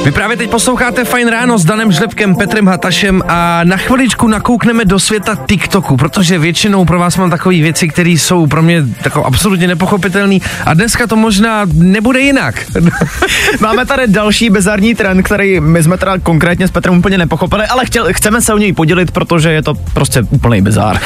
Vy 0.08 0.12
právě 0.12 0.38
teď 0.38 0.50
posloucháte 0.50 1.06
Fajn 1.06 1.28
ráno 1.28 1.58
s 1.58 1.66
Danem 1.66 1.92
Žlepkem, 1.92 2.36
Petrem 2.36 2.68
Hatašem 2.68 3.22
a 3.28 3.64
na 3.64 3.78
chviličku 3.78 4.28
nakoukneme 4.28 4.86
do 4.86 5.00
světa 5.00 5.36
TikToku, 5.36 5.98
protože 5.98 6.40
většinou 6.40 6.86
pro 6.86 7.00
vás 7.00 7.18
mám 7.18 7.30
takové 7.30 7.56
věci, 7.56 7.88
které 7.88 8.10
jsou 8.10 8.48
pro 8.48 8.64
mě 8.64 8.84
tako 9.04 9.24
absolutně 9.24 9.68
nepochopitelné 9.68 10.38
a 10.66 10.74
dneska 10.74 11.08
to 11.08 11.16
možná 11.16 11.62
nebude 11.74 12.20
jinak. 12.20 12.66
Máme 13.60 13.86
tady 13.86 14.08
další 14.08 14.50
bizarní 14.50 14.96
trend, 14.96 15.24
který 15.24 15.60
my 15.60 15.84
jsme 15.84 15.98
teda 15.98 16.18
konkrétně 16.24 16.68
s 16.68 16.72
Petrem 16.72 16.98
úplně 16.98 17.18
nepochopili, 17.18 17.66
ale 17.66 17.86
chtěl, 17.86 18.08
chceme 18.12 18.42
se 18.42 18.54
o 18.54 18.58
něj 18.58 18.74
podělit, 18.74 19.12
protože 19.12 19.52
je 19.52 19.62
to 19.62 19.74
prostě 19.94 20.22
úplný 20.30 20.62
bizar. 20.62 21.00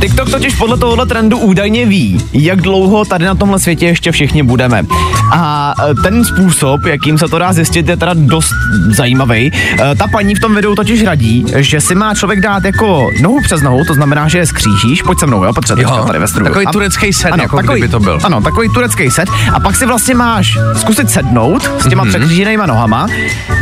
TikTok 0.00 0.30
totiž 0.30 0.54
podle 0.54 0.78
tohohle 0.78 1.06
trendu 1.06 1.38
údajně 1.38 1.86
ví, 1.86 2.24
jak 2.32 2.60
dlouho 2.60 3.04
tady 3.04 3.24
na 3.24 3.34
tomhle 3.34 3.58
světě 3.58 3.86
ještě 3.86 4.12
všichni 4.12 4.42
budeme. 4.42 4.84
A 5.32 5.74
e, 5.90 5.94
ten 6.02 6.24
způsob, 6.24 6.84
jakým 7.08 7.18
se 7.18 7.28
to 7.28 7.38
dá 7.38 7.52
zjistit, 7.52 7.88
je 7.88 7.96
teda 7.96 8.12
dost 8.14 8.52
zajímavý. 8.90 9.52
E, 9.92 9.94
ta 9.94 10.06
paní 10.12 10.34
v 10.34 10.40
tom 10.40 10.54
videu 10.54 10.74
totiž 10.74 11.04
radí, 11.04 11.44
že 11.56 11.80
si 11.80 11.94
má 11.94 12.14
člověk 12.14 12.40
dát 12.40 12.64
jako 12.64 13.10
nohu 13.20 13.40
přes 13.42 13.62
nohu, 13.62 13.84
to 13.84 13.94
znamená, 13.94 14.28
že 14.28 14.38
je 14.38 14.46
skřížíš, 14.46 15.02
pojď 15.02 15.18
se 15.18 15.26
mnou, 15.26 15.44
jo, 15.44 15.52
potřebuji 15.52 15.84
tady 16.06 16.18
ve 16.18 16.28
studiu. 16.28 16.48
Takový 16.48 16.66
turecký 16.72 17.12
set, 17.12 17.30
ano, 17.30 17.42
jako 17.42 17.56
takový, 17.56 17.80
kdyby 17.80 17.92
to 17.92 18.00
byl. 18.00 18.18
Ano, 18.24 18.40
takový 18.40 18.68
turecký 18.68 19.10
set. 19.10 19.28
A 19.52 19.60
pak 19.60 19.76
si 19.76 19.86
vlastně 19.86 20.14
máš 20.14 20.58
zkusit 20.76 21.10
sednout 21.10 21.70
s 21.78 21.88
těma 21.88 22.04
mm-hmm. 22.04 22.08
překříženýma 22.08 22.66
nohama 22.66 23.06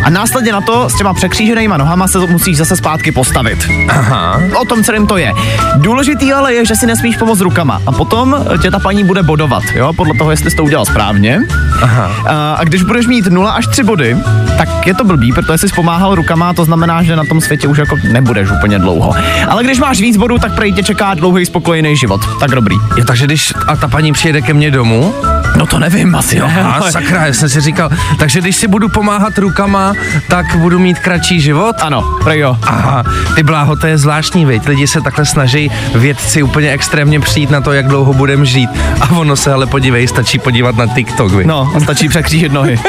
a 0.04 0.10
následně 0.10 0.52
na 0.52 0.60
to 0.60 0.90
s 0.90 0.98
těma 0.98 1.14
překříženýma 1.14 1.76
nohama 1.76 2.08
se 2.08 2.18
musíš 2.18 2.56
zase 2.56 2.76
zpátky 2.76 3.12
postavit. 3.12 3.68
Aha. 3.88 4.40
O 4.60 4.64
tom 4.64 4.84
celém 4.84 5.06
to 5.06 5.16
je. 5.16 5.32
Důležitý 5.76 6.32
ale 6.32 6.54
je, 6.54 6.64
že 6.64 6.76
si 6.76 6.86
nesmíš 6.86 7.16
pomoct 7.16 7.40
rukama 7.40 7.80
a 7.86 7.92
potom 7.92 8.36
tě 8.62 8.70
ta 8.70 8.78
paní 8.78 9.04
bude 9.04 9.22
bodovat, 9.22 9.62
jo, 9.74 9.92
podle 9.92 10.14
toho, 10.14 10.30
jestli 10.30 10.50
jsi 10.50 10.56
to 10.56 10.64
udělal 10.64 10.84
správně. 10.84 11.40
Aha. 11.82 12.10
A, 12.26 12.54
a 12.54 12.64
když 12.64 12.82
budeš 12.82 13.06
mít 13.06 13.26
0 13.36 13.50
až 13.50 13.66
3 13.66 13.82
body, 13.82 14.16
tak 14.58 14.86
je 14.86 14.94
to 14.94 15.04
blbý, 15.04 15.32
protože 15.32 15.58
jsi 15.58 15.66
pomáhal 15.74 16.14
rukama, 16.14 16.54
to 16.54 16.64
znamená, 16.64 17.02
že 17.02 17.16
na 17.16 17.24
tom 17.24 17.40
světě 17.40 17.68
už 17.68 17.78
jako 17.78 17.96
nebudeš 18.12 18.50
úplně 18.50 18.78
dlouho. 18.78 19.14
Ale 19.48 19.64
když 19.64 19.78
máš 19.78 20.00
víc 20.00 20.16
bodů, 20.16 20.38
tak 20.38 20.54
prej 20.54 20.72
tě 20.72 20.82
čeká 20.82 21.14
dlouhý 21.14 21.46
spokojený 21.46 21.96
život. 21.96 22.20
Tak 22.40 22.50
dobrý. 22.50 22.76
Je, 22.96 23.04
takže 23.04 23.26
když 23.26 23.52
a 23.66 23.76
ta 23.76 23.88
paní 23.88 24.12
přijede 24.12 24.42
ke 24.42 24.54
mně 24.54 24.70
domů, 24.70 25.14
No 25.56 25.66
to 25.66 25.78
nevím, 25.78 26.14
asi 26.14 26.36
jo. 26.36 26.48
a 26.64 26.90
sakra, 26.90 27.26
já 27.26 27.32
jsem 27.32 27.48
si 27.48 27.60
říkal, 27.60 27.90
takže 28.18 28.40
když 28.40 28.56
si 28.56 28.68
budu 28.68 28.88
pomáhat 28.88 29.38
rukama, 29.38 29.92
tak 30.28 30.56
budu 30.56 30.78
mít 30.78 30.98
kratší 30.98 31.40
život? 31.40 31.76
Ano, 31.80 32.02
prej 32.24 32.40
jo. 32.40 32.56
Aha, 32.62 33.04
ty 33.34 33.42
bláho, 33.42 33.76
to 33.76 33.86
je 33.86 33.98
zvláštní, 33.98 34.46
viď? 34.46 34.66
Lidi 34.66 34.86
se 34.86 35.00
takhle 35.00 35.24
snaží 35.24 35.70
vědci 35.94 36.42
úplně 36.42 36.70
extrémně 36.70 37.20
přijít 37.20 37.50
na 37.50 37.60
to, 37.60 37.72
jak 37.72 37.86
dlouho 37.86 38.12
budeme 38.12 38.46
žít. 38.46 38.70
A 39.00 39.10
ono 39.10 39.36
se 39.36 39.52
ale 39.52 39.66
podívej, 39.66 40.08
stačí 40.08 40.38
podívat 40.38 40.76
na 40.76 40.86
TikTok, 40.86 41.32
viď? 41.32 41.46
No, 41.46 41.72
a 41.76 41.80
stačí 41.80 42.08
překřížit 42.08 42.52
nohy. 42.52 42.80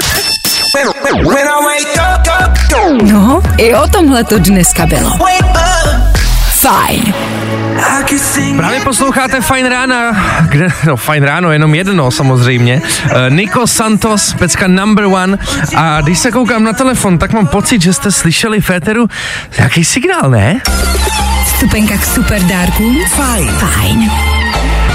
No, 3.04 3.42
i 3.58 3.76
o 3.76 3.88
tomhle 3.88 4.24
to 4.24 4.40
dneska 4.40 4.86
bylo. 4.86 5.12
Fajn. 6.50 7.14
Právě 8.58 8.80
posloucháte 8.80 9.42
Fajn 9.42 9.66
rána, 9.66 10.26
kde, 10.50 10.68
no 10.86 10.98
Fajn 10.98 11.24
ráno, 11.24 11.52
jenom 11.52 11.76
jedno 11.76 12.12
samozřejmě. 12.12 12.82
Uh, 13.06 13.12
Nico 13.30 13.68
Santos, 13.68 14.34
pecka 14.34 14.68
number 14.68 15.06
one. 15.06 15.38
A 15.76 16.02
když 16.02 16.20
se 16.20 16.32
koukám 16.32 16.64
na 16.64 16.74
telefon, 16.74 17.18
tak 17.18 17.34
mám 17.34 17.48
pocit, 17.48 17.82
že 17.82 17.94
jste 17.94 18.12
slyšeli 18.12 18.62
Féteru 18.62 19.08
nějaký 19.58 19.86
signál, 19.86 20.30
ne? 20.30 20.62
Stupenka 21.46 21.98
k 21.98 22.06
super 22.06 22.42
dárkům. 22.42 23.06
Fajn. 23.16 23.48
Fajn. 23.48 24.37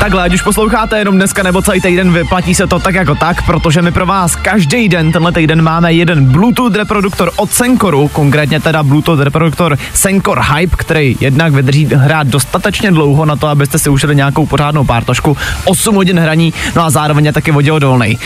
Takhle, 0.02 0.22
ať 0.22 0.34
už 0.34 0.42
posloucháte 0.42 0.98
jenom 0.98 1.14
dneska 1.14 1.42
nebo 1.42 1.62
celý 1.62 1.80
týden, 1.80 2.12
vyplatí 2.12 2.54
se 2.54 2.66
to 2.66 2.78
tak 2.78 2.94
jako 2.94 3.14
tak, 3.14 3.46
protože 3.46 3.82
my 3.82 3.92
pro 3.92 4.06
vás 4.06 4.36
každý 4.36 4.88
den, 4.88 5.12
tenhle 5.12 5.32
týden 5.32 5.62
máme 5.62 5.92
jeden 5.92 6.24
Bluetooth 6.24 6.74
reproduktor 6.74 7.30
od 7.36 7.52
Senkoru, 7.52 8.08
konkrétně 8.08 8.60
teda 8.60 8.82
Bluetooth 8.82 9.20
reproduktor 9.20 9.78
Senkor 9.94 10.40
Hype, 10.40 10.76
který 10.76 11.16
jednak 11.20 11.52
vydrží 11.52 11.88
hrát 11.94 12.26
dostatečně 12.26 12.90
dlouho 12.90 13.24
na 13.24 13.36
to, 13.36 13.48
abyste 13.48 13.78
si 13.78 13.90
ušili 13.90 14.16
nějakou 14.16 14.46
pořádnou 14.46 14.84
pártošku, 14.84 15.36
8 15.64 15.94
hodin 15.94 16.18
hraní, 16.18 16.54
no 16.76 16.84
a 16.84 16.90
zároveň 16.90 17.24
je 17.24 17.32
taky 17.32 17.50
voděodolný. 17.50 18.18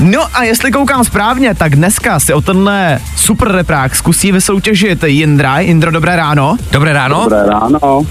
No 0.00 0.20
a 0.34 0.44
jestli 0.44 0.72
koukám 0.72 1.04
správně, 1.04 1.54
tak 1.54 1.76
dneska 1.76 2.20
si 2.20 2.32
o 2.32 2.40
tenhle 2.40 2.98
super 3.16 3.52
reprák 3.52 3.96
zkusí 3.96 4.32
vysoutěžit 4.32 5.04
Jindra. 5.04 5.58
Jindro, 5.58 5.90
dobré 5.90 6.16
ráno. 6.16 6.56
Dobré 6.72 6.92
ráno. 6.92 7.22
Dobré 7.24 7.42
ráno. 7.46 8.06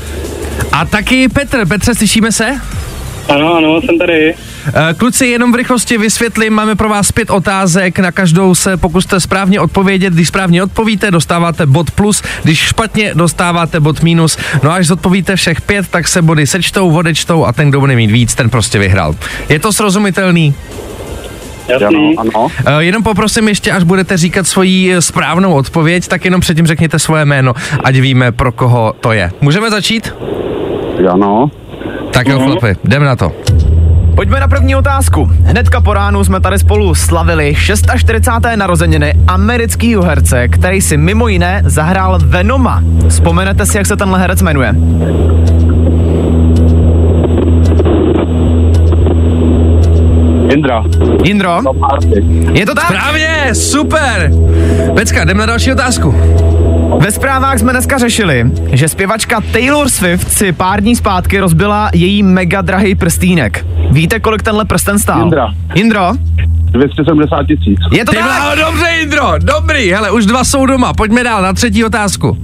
A 0.71 0.85
taky 0.85 1.29
Petr. 1.29 1.65
Petře, 1.65 1.95
slyšíme 1.95 2.31
se? 2.31 2.59
Ano, 3.29 3.53
ano, 3.55 3.81
jsem 3.81 3.99
tady. 3.99 4.33
Eh, 4.67 4.93
Kluci, 4.97 5.25
jenom 5.25 5.51
v 5.51 5.55
rychlosti 5.55 5.97
vysvětlím, 5.97 6.53
máme 6.53 6.75
pro 6.75 6.89
vás 6.89 7.11
pět 7.11 7.29
otázek, 7.29 7.99
na 7.99 8.11
každou 8.11 8.55
se 8.55 8.77
pokuste 8.77 9.19
správně 9.19 9.59
odpovědět, 9.59 10.13
když 10.13 10.27
správně 10.27 10.63
odpovíte, 10.63 11.11
dostáváte 11.11 11.65
bod 11.65 11.91
plus, 11.91 12.23
když 12.43 12.59
špatně 12.59 13.11
dostáváte 13.15 13.79
bod 13.79 14.03
minus, 14.03 14.37
no 14.63 14.71
a 14.71 14.75
až 14.75 14.87
zodpovíte 14.87 15.35
všech 15.35 15.61
pět, 15.61 15.87
tak 15.87 16.07
se 16.07 16.21
body 16.21 16.47
sečtou, 16.47 16.95
odečtou 16.95 17.45
a 17.45 17.53
ten, 17.53 17.69
kdo 17.69 17.79
bude 17.79 17.95
mít 17.95 18.11
víc, 18.11 18.35
ten 18.35 18.49
prostě 18.49 18.79
vyhrál. 18.79 19.15
Je 19.49 19.59
to 19.59 19.73
srozumitelný? 19.73 20.53
Jasný. 21.67 21.87
Ano, 22.17 22.31
ano. 22.35 22.45
Uh, 22.45 22.51
jenom 22.79 23.03
poprosím 23.03 23.47
ještě, 23.47 23.71
až 23.71 23.83
budete 23.83 24.17
říkat 24.17 24.47
svoji 24.47 24.93
eh, 24.93 25.01
správnou 25.01 25.53
odpověď, 25.53 26.07
tak 26.07 26.25
jenom 26.25 26.41
předtím 26.41 26.67
řekněte 26.67 26.99
svoje 26.99 27.25
jméno, 27.25 27.53
ať 27.83 27.95
víme, 27.95 28.31
pro 28.31 28.51
koho 28.51 28.93
to 28.99 29.11
je. 29.11 29.31
Můžeme 29.41 29.69
začít? 29.69 30.13
Ano. 31.11 31.51
Tak 32.15 32.27
jo, 32.27 32.39
chlapi, 32.39 32.75
jdeme 32.83 33.05
na 33.05 33.15
to. 33.15 33.31
Pojďme 34.15 34.39
na 34.39 34.47
první 34.47 34.75
otázku. 34.75 35.29
Hnedka 35.43 35.81
po 35.81 35.93
ránu 35.93 36.23
jsme 36.23 36.39
tady 36.39 36.59
spolu 36.59 36.95
slavili 36.95 37.55
46. 37.55 38.31
narozeniny 38.55 39.13
amerického 39.27 40.03
herce, 40.03 40.47
který 40.47 40.81
si 40.81 40.97
mimo 40.97 41.27
jiné 41.27 41.61
zahrál 41.65 42.19
Venoma. 42.23 42.83
Vzpomenete 43.07 43.65
si, 43.65 43.77
jak 43.77 43.85
se 43.85 43.95
tenhle 43.95 44.19
herec 44.19 44.41
jmenuje? 44.41 44.75
Indra. 50.53 50.83
Jindro? 51.23 51.59
Je 52.51 52.65
to 52.65 52.75
tak? 52.75 52.85
Správně, 52.85 53.49
super! 53.53 54.31
Pecka, 54.95 55.25
jdeme 55.25 55.39
na 55.39 55.45
další 55.45 55.71
otázku. 55.71 56.15
Ve 56.99 57.11
zprávách 57.11 57.59
jsme 57.59 57.71
dneska 57.71 57.97
řešili, 57.97 58.45
že 58.71 58.87
zpěvačka 58.89 59.41
Taylor 59.51 59.89
Swift 59.89 60.31
si 60.31 60.51
pár 60.51 60.81
dní 60.81 60.95
zpátky 60.95 61.39
rozbila 61.39 61.89
její 61.93 62.23
mega 62.23 62.61
drahý 62.61 62.95
prstýnek. 62.95 63.65
Víte, 63.91 64.19
kolik 64.19 64.43
tenhle 64.43 64.65
prsten 64.65 64.99
stál? 64.99 65.19
Jindra. 65.19 65.53
Jindro? 65.75 66.11
270 66.71 67.43
tisíc. 67.47 67.79
Je 67.91 68.05
to 68.05 68.11
Ty 68.11 68.17
tak? 68.17 68.25
bláho, 68.25 68.55
dobře, 68.55 68.85
Indro, 69.01 69.31
dobrý, 69.37 69.91
hele, 69.91 70.11
už 70.11 70.25
dva 70.25 70.43
jsou 70.43 70.65
doma, 70.65 70.93
pojďme 70.93 71.23
dál 71.23 71.41
na 71.41 71.53
třetí 71.53 71.85
otázku. 71.85 72.37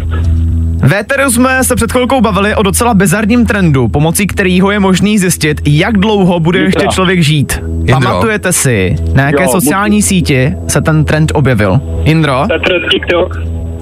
V 0.84 0.94
éteru 0.94 1.32
jsme 1.32 1.64
se 1.64 1.76
před 1.76 1.92
chvilkou 1.92 2.22
bavili 2.22 2.56
o 2.56 2.64
docela 2.64 2.94
bizarním 2.94 3.46
trendu, 3.46 3.88
pomocí 3.88 4.28
kterého 4.28 4.72
je 4.72 4.80
možný 4.80 5.18
zjistit, 5.20 5.62
jak 5.68 5.98
dlouho 5.98 6.40
bude 6.40 6.60
Jindra. 6.60 6.82
ještě 6.82 6.96
člověk 6.96 7.24
žít. 7.24 7.64
Pamatujete 7.92 8.54
si, 8.54 8.96
na 9.14 9.24
jaké 9.26 9.44
Jo, 9.44 9.50
sociální 9.52 10.02
síti 10.02 10.54
se 10.68 10.82
ten 10.82 11.06
trend 11.06 11.32
objevil? 11.36 11.80
Indro? 12.04 12.46
Petr 12.48 12.90
TikTok. 12.92 13.38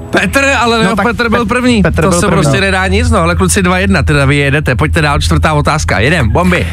Petr, 0.09 0.45
ale 0.59 0.83
No 0.83 0.89
no, 0.89 0.95
tak 0.95 1.05
Petr 1.05 1.23
Pet- 1.23 1.29
byl 1.29 1.45
první, 1.45 1.81
Petr 1.81 2.01
to 2.01 2.09
byl 2.09 2.19
se 2.19 2.27
první. 2.27 2.41
prostě 2.43 2.61
nedá 2.61 2.87
nic, 2.87 3.09
no, 3.11 3.19
ale 3.19 3.35
kluci 3.35 3.61
2-1, 3.61 4.03
teda 4.03 4.25
vy 4.25 4.35
jedete, 4.35 4.75
pojďte 4.75 5.01
dál, 5.01 5.19
čtvrtá 5.21 5.53
otázka, 5.53 5.99
jedem, 5.99 6.29
bomby. 6.29 6.67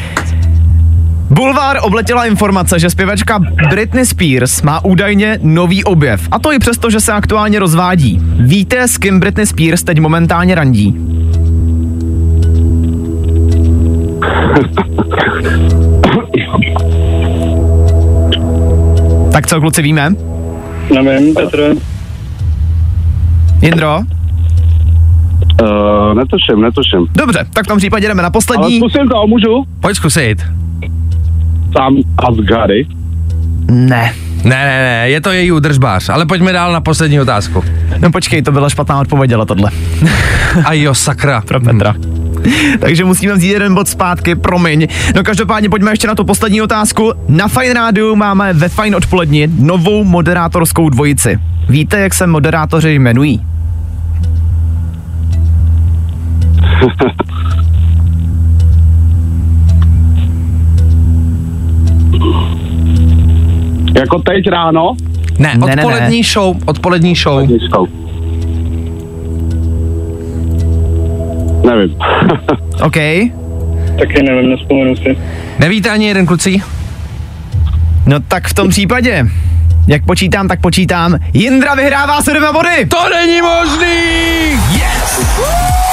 Bulvár 1.29 1.77
obletěla 1.81 2.25
informace, 2.25 2.79
že 2.79 2.89
zpěvačka 2.89 3.39
Britney 3.69 4.05
Spears 4.05 4.61
má 4.61 4.85
údajně 4.85 5.39
nový 5.43 5.83
objev. 5.83 6.27
A 6.31 6.39
to 6.39 6.53
i 6.53 6.59
přesto, 6.59 6.89
že 6.89 6.99
se 6.99 7.13
aktuálně 7.13 7.59
rozvádí. 7.59 8.19
Víte, 8.39 8.87
s 8.87 8.97
kým 8.97 9.19
Britney 9.19 9.45
Spears 9.45 9.83
teď 9.83 9.99
momentálně 9.99 10.55
randí? 10.55 10.95
tak 19.31 19.47
co, 19.47 19.59
kluci, 19.61 19.81
víme? 19.81 20.09
Nevím, 21.03 21.33
Petr. 21.33 21.73
Jindro? 23.61 23.99
Uh, 25.61 26.13
netuším, 26.13 26.61
netuším. 26.61 27.07
Dobře, 27.15 27.45
tak 27.53 27.65
v 27.65 27.67
tom 27.67 27.77
případě 27.77 28.07
jdeme 28.07 28.21
na 28.21 28.25
Ale 28.27 28.31
poslední. 28.31 28.77
zkusím 28.79 29.07
to, 29.09 29.27
můžu? 29.27 29.63
Pojď 29.79 29.95
zkusit. 29.97 30.45
Sám 31.77 31.95
Asgary. 32.17 32.87
Ne. 33.71 34.13
Ne, 34.43 34.55
ne, 34.65 34.79
ne, 34.99 35.09
je 35.09 35.21
to 35.21 35.31
její 35.31 35.51
udržbář, 35.51 36.09
ale 36.09 36.25
pojďme 36.25 36.51
dál 36.51 36.73
na 36.73 36.81
poslední 36.81 37.19
otázku. 37.19 37.63
No 37.99 38.11
počkej, 38.11 38.41
to 38.41 38.51
byla 38.51 38.69
špatná 38.69 38.99
odpověď, 38.99 39.31
ale 39.31 39.45
tohle. 39.45 39.71
A 40.65 40.73
jo, 40.73 40.93
sakra. 40.93 41.41
pro 41.41 41.59
Petra. 41.61 41.95
Takže 42.79 43.05
musíme 43.05 43.33
vzít 43.33 43.47
jeden 43.47 43.75
bod 43.75 43.87
zpátky, 43.87 44.35
promiň. 44.35 44.87
No 45.15 45.23
každopádně 45.23 45.69
pojďme 45.69 45.91
ještě 45.91 46.07
na 46.07 46.15
tu 46.15 46.23
poslední 46.23 46.61
otázku. 46.61 47.13
Na 47.27 47.47
Fine 47.47 47.73
Rádiu 47.73 48.15
máme 48.15 48.53
ve 48.53 48.69
Fine 48.69 48.97
odpoledni 48.97 49.49
novou 49.59 50.03
moderátorskou 50.03 50.89
dvojici. 50.89 51.39
Víte, 51.69 51.99
jak 51.99 52.13
se 52.13 52.27
moderátoři 52.27 52.91
jmenují? 52.93 53.41
Jako 63.95 64.19
teď 64.19 64.47
ráno? 64.47 64.95
Ne, 65.39 65.53
Ne, 65.57 65.67
ne, 65.67 65.75
ne. 65.75 65.83
odpolední 65.85 66.23
show, 66.23 66.57
odpolední 66.65 67.15
show. 67.15 67.47
Nevím. 71.67 71.97
OK. 72.81 72.97
Taky 73.99 74.23
nevím, 74.23 74.49
nespomenu 74.49 74.95
si. 74.95 75.17
Nevíte 75.59 75.89
ani 75.89 76.07
jeden 76.07 76.25
kluci? 76.25 76.61
No 78.05 78.19
tak 78.19 78.47
v 78.47 78.53
tom 78.53 78.69
případě, 78.69 79.25
jak 79.87 80.05
počítám, 80.05 80.47
tak 80.47 80.61
počítám. 80.61 81.17
Jindra 81.33 81.75
vyhrává 81.75 82.21
se 82.21 82.29
dvěma 82.29 82.53
body. 82.53 82.85
To 82.85 83.09
není 83.09 83.41
možný! 83.41 83.97
Yes! 84.71 85.86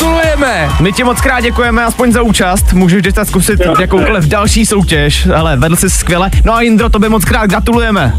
Gratulujeme! 0.00 0.68
My 0.80 0.92
ti 0.92 1.04
moc 1.04 1.20
krát 1.20 1.40
děkujeme 1.40 1.84
aspoň 1.84 2.12
za 2.12 2.22
účast. 2.22 2.72
Můžeš 2.72 3.02
teď 3.02 3.14
zkusit 3.24 3.60
jakoukoliv 3.80 4.24
další 4.24 4.66
soutěž, 4.66 5.28
ale 5.36 5.56
vedl 5.56 5.76
jsi 5.76 5.90
skvěle. 5.90 6.30
No 6.44 6.54
a 6.54 6.62
Jindro, 6.62 6.88
tobě 6.88 7.08
moc 7.08 7.24
krát 7.24 7.46
gratulujeme. 7.46 8.12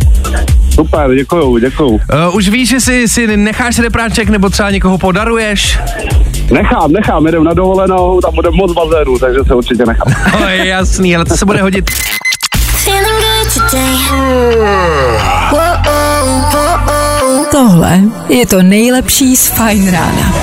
Super, 0.73 1.15
děkuju, 1.15 1.57
děkuju. 1.57 1.89
Uh, 1.89 1.99
už 2.35 2.49
víš, 2.49 2.69
že 2.69 2.79
si, 2.79 3.07
si 3.07 3.37
necháš 3.37 3.79
repráček 3.79 4.29
nebo 4.29 4.49
třeba 4.49 4.71
někoho 4.71 4.97
podaruješ? 4.97 5.79
Nechám, 6.51 6.91
nechám, 6.91 7.25
jedem 7.25 7.43
na 7.43 7.53
dovolenou, 7.53 8.21
tam 8.21 8.35
bude 8.35 8.49
moc 8.51 8.73
bazénů, 8.73 9.19
takže 9.19 9.39
se 9.47 9.55
určitě 9.55 9.85
nechám. 9.85 10.13
To 10.37 10.43
je 10.47 10.67
jasný, 10.67 11.15
ale 11.15 11.25
to 11.25 11.37
se 11.37 11.45
bude 11.45 11.61
hodit. 11.61 11.91
Tohle 17.51 17.99
je 18.29 18.45
to 18.45 18.61
nejlepší 18.63 19.35
z 19.35 19.47
Fajn 19.47 19.91
rána. 19.91 20.33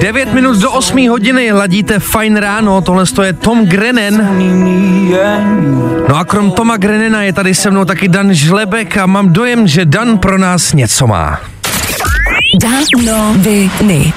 9 0.00 0.32
minut 0.32 0.58
do 0.58 0.70
8 0.72 1.08
hodiny 1.08 1.52
ladíte 1.52 1.98
fajn 1.98 2.36
ráno, 2.36 2.80
tohle 2.80 3.04
je 3.22 3.32
Tom 3.32 3.66
Grennan. 3.66 4.38
No 6.08 6.16
a 6.16 6.24
krom 6.24 6.50
Toma 6.50 6.76
Grennana 6.76 7.22
je 7.22 7.32
tady 7.32 7.54
se 7.54 7.70
mnou 7.70 7.84
taky 7.84 8.08
Dan 8.08 8.34
Žlebek 8.34 8.96
a 8.96 9.06
mám 9.06 9.32
dojem, 9.32 9.66
že 9.66 9.84
Dan 9.84 10.18
pro 10.18 10.38
nás 10.38 10.72
něco 10.72 11.06
má. 11.06 11.40
Danoviny. 12.60 14.12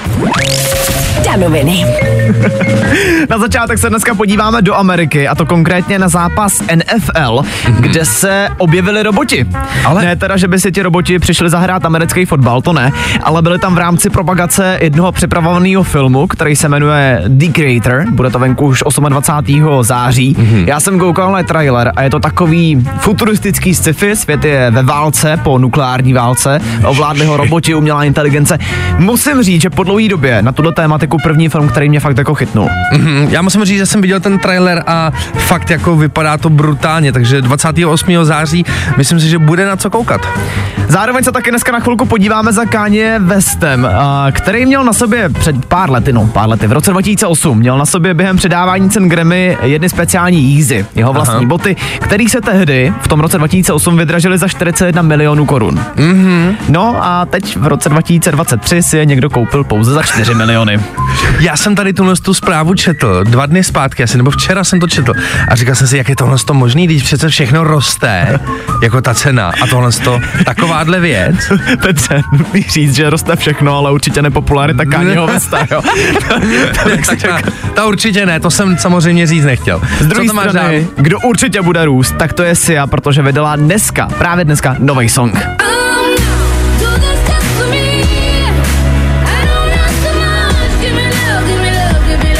Danoviny. 1.24 1.84
Na 3.30 3.38
začátek 3.38 3.78
se 3.78 3.88
dneska 3.90 4.14
podíváme 4.14 4.62
do 4.62 4.74
Ameriky 4.74 5.28
a 5.28 5.34
to 5.34 5.46
konkrétně 5.46 5.98
na 5.98 6.08
zápas 6.08 6.62
NFL, 6.74 7.42
kde 7.80 8.04
se 8.04 8.48
objevili 8.58 9.02
roboti. 9.02 9.46
Ale 9.84 10.04
ne 10.04 10.16
teda, 10.16 10.36
že 10.36 10.48
by 10.48 10.60
si 10.60 10.72
ti 10.72 10.82
roboti 10.82 11.18
přišli 11.18 11.50
zahrát 11.50 11.84
americký 11.84 12.24
fotbal, 12.24 12.62
to 12.62 12.72
ne, 12.72 12.92
ale 13.22 13.42
byli 13.42 13.58
tam 13.58 13.74
v 13.74 13.78
rámci 13.78 14.10
propagace 14.10 14.78
jednoho 14.80 15.12
připravovaného 15.12 15.82
filmu, 15.82 16.26
který 16.26 16.56
se 16.56 16.68
jmenuje 16.68 17.22
The 17.26 17.52
Creator, 17.52 18.04
bude 18.10 18.30
to 18.30 18.38
venku 18.38 18.66
už 18.66 18.82
28. 19.08 19.84
září. 19.84 20.36
Já 20.66 20.80
jsem 20.80 20.98
koukal 20.98 21.32
na 21.32 21.42
trailer 21.42 21.92
a 21.96 22.02
je 22.02 22.10
to 22.10 22.20
takový 22.20 22.86
futuristický 22.98 23.74
sci-fi, 23.74 24.16
svět 24.16 24.44
je 24.44 24.70
ve 24.70 24.82
válce, 24.82 25.40
po 25.42 25.58
nukleární 25.58 26.12
válce, 26.12 26.60
ovládli 26.84 27.26
ho 27.26 27.36
roboti, 27.36 27.74
umělá 27.74 28.04
inteligence. 28.04 28.58
Musím 28.98 29.42
říct, 29.42 29.62
že 29.62 29.70
po 29.70 29.82
dlouhé 29.82 30.08
době 30.08 30.42
na 30.42 30.52
tuto 30.52 30.72
tématiku 30.72 31.16
první 31.22 31.48
film, 31.48 31.68
který 31.68 31.88
mě 31.88 32.00
fakt 32.00 32.17
jako 32.18 32.34
chytnul. 32.34 32.68
Mhm, 32.92 33.26
Já 33.30 33.42
musím 33.42 33.64
říct, 33.64 33.78
že 33.78 33.86
jsem 33.86 34.00
viděl 34.00 34.20
ten 34.20 34.38
trailer 34.38 34.82
a 34.86 35.12
fakt 35.34 35.70
jako 35.70 35.96
vypadá 35.96 36.36
to 36.38 36.50
brutálně, 36.50 37.12
takže 37.12 37.42
28. 37.42 38.24
září 38.24 38.64
myslím 38.96 39.20
si, 39.20 39.28
že 39.28 39.38
bude 39.38 39.66
na 39.66 39.76
co 39.76 39.90
koukat. 39.90 40.20
Zároveň 40.88 41.24
se 41.24 41.32
taky 41.32 41.50
dneska 41.50 41.72
na 41.72 41.80
chvilku 41.80 42.06
podíváme 42.06 42.52
za 42.52 42.64
Káně 42.64 43.18
Westem, 43.18 43.88
a, 43.98 44.26
který 44.32 44.66
měl 44.66 44.84
na 44.84 44.92
sobě 44.92 45.28
před 45.28 45.64
pár 45.66 45.90
lety, 45.90 46.12
no 46.12 46.26
pár 46.26 46.48
lety, 46.48 46.66
v 46.66 46.72
roce 46.72 46.90
2008, 46.90 47.58
měl 47.58 47.78
na 47.78 47.86
sobě 47.86 48.14
během 48.14 48.36
předávání 48.36 48.90
cen 48.90 49.08
Grammy 49.08 49.58
jedny 49.62 49.88
speciální 49.88 50.42
jízy, 50.42 50.86
jeho 50.94 51.12
vlastní 51.12 51.36
Aha. 51.36 51.46
boty, 51.46 51.76
který 52.00 52.28
se 52.28 52.40
tehdy 52.40 52.92
v 53.00 53.08
tom 53.08 53.20
roce 53.20 53.38
2008 53.38 53.96
vydražily 53.96 54.38
za 54.38 54.48
41 54.48 55.02
milionů 55.02 55.46
korun. 55.46 55.80
Mm-hmm. 55.96 56.54
No 56.68 56.96
a 57.04 57.26
teď 57.26 57.56
v 57.56 57.66
roce 57.66 57.88
2023 57.88 58.82
si 58.82 58.96
je 58.96 59.06
někdo 59.06 59.30
koupil 59.30 59.64
pouze 59.64 59.92
za 59.92 60.02
4 60.02 60.34
miliony. 60.34 60.80
Já 61.40 61.56
jsem 61.56 61.74
tady 61.74 61.92
tuhle 62.08 62.24
tu 62.24 62.34
zprávu 62.34 62.74
četl 62.74 63.24
dva 63.24 63.46
dny 63.46 63.64
zpátky 63.64 64.02
asi, 64.02 64.16
nebo 64.16 64.30
včera 64.30 64.64
jsem 64.64 64.80
to 64.80 64.88
četl 64.88 65.12
a 65.48 65.54
říkal 65.54 65.74
jsem 65.74 65.86
si, 65.86 65.96
jak 65.96 66.08
je 66.08 66.16
tohle 66.16 66.38
to 66.38 66.54
možný, 66.54 66.86
když 66.86 67.02
přece 67.02 67.28
všechno 67.28 67.64
roste, 67.64 68.40
jako 68.82 69.00
ta 69.00 69.14
cena 69.14 69.52
a 69.62 69.66
tohle 69.70 69.92
to, 69.92 70.20
takováhle 70.44 71.00
věc. 71.00 71.36
Petře, 71.82 72.22
nutný 72.32 72.62
říct, 72.62 72.94
že 72.94 73.10
roste 73.10 73.36
všechno, 73.36 73.76
ale 73.76 73.92
určitě 73.92 74.22
nepopularita 74.22 74.84
Káněho 74.84 75.26
Westa, 75.26 75.66
jo. 75.70 75.82
tak 77.06 77.22
ta, 77.22 77.50
ta 77.74 77.86
určitě 77.86 78.26
ne, 78.26 78.40
to 78.40 78.50
jsem 78.50 78.78
samozřejmě 78.78 79.26
říct 79.26 79.44
nechtěl. 79.44 79.80
Z 80.00 80.06
druhé 80.06 80.26
Co 80.26 80.30
to 80.30 80.36
máš 80.36 80.50
strany, 80.50 80.80
dál? 80.80 80.90
kdo 80.96 81.20
určitě 81.20 81.62
bude 81.62 81.84
růst, 81.84 82.14
tak 82.18 82.32
to 82.32 82.42
je 82.42 82.54
Sia, 82.54 82.86
protože 82.86 83.22
vydala 83.22 83.56
dneska, 83.56 84.06
právě 84.18 84.44
dneska, 84.44 84.76
nový 84.78 85.08
song. 85.08 85.67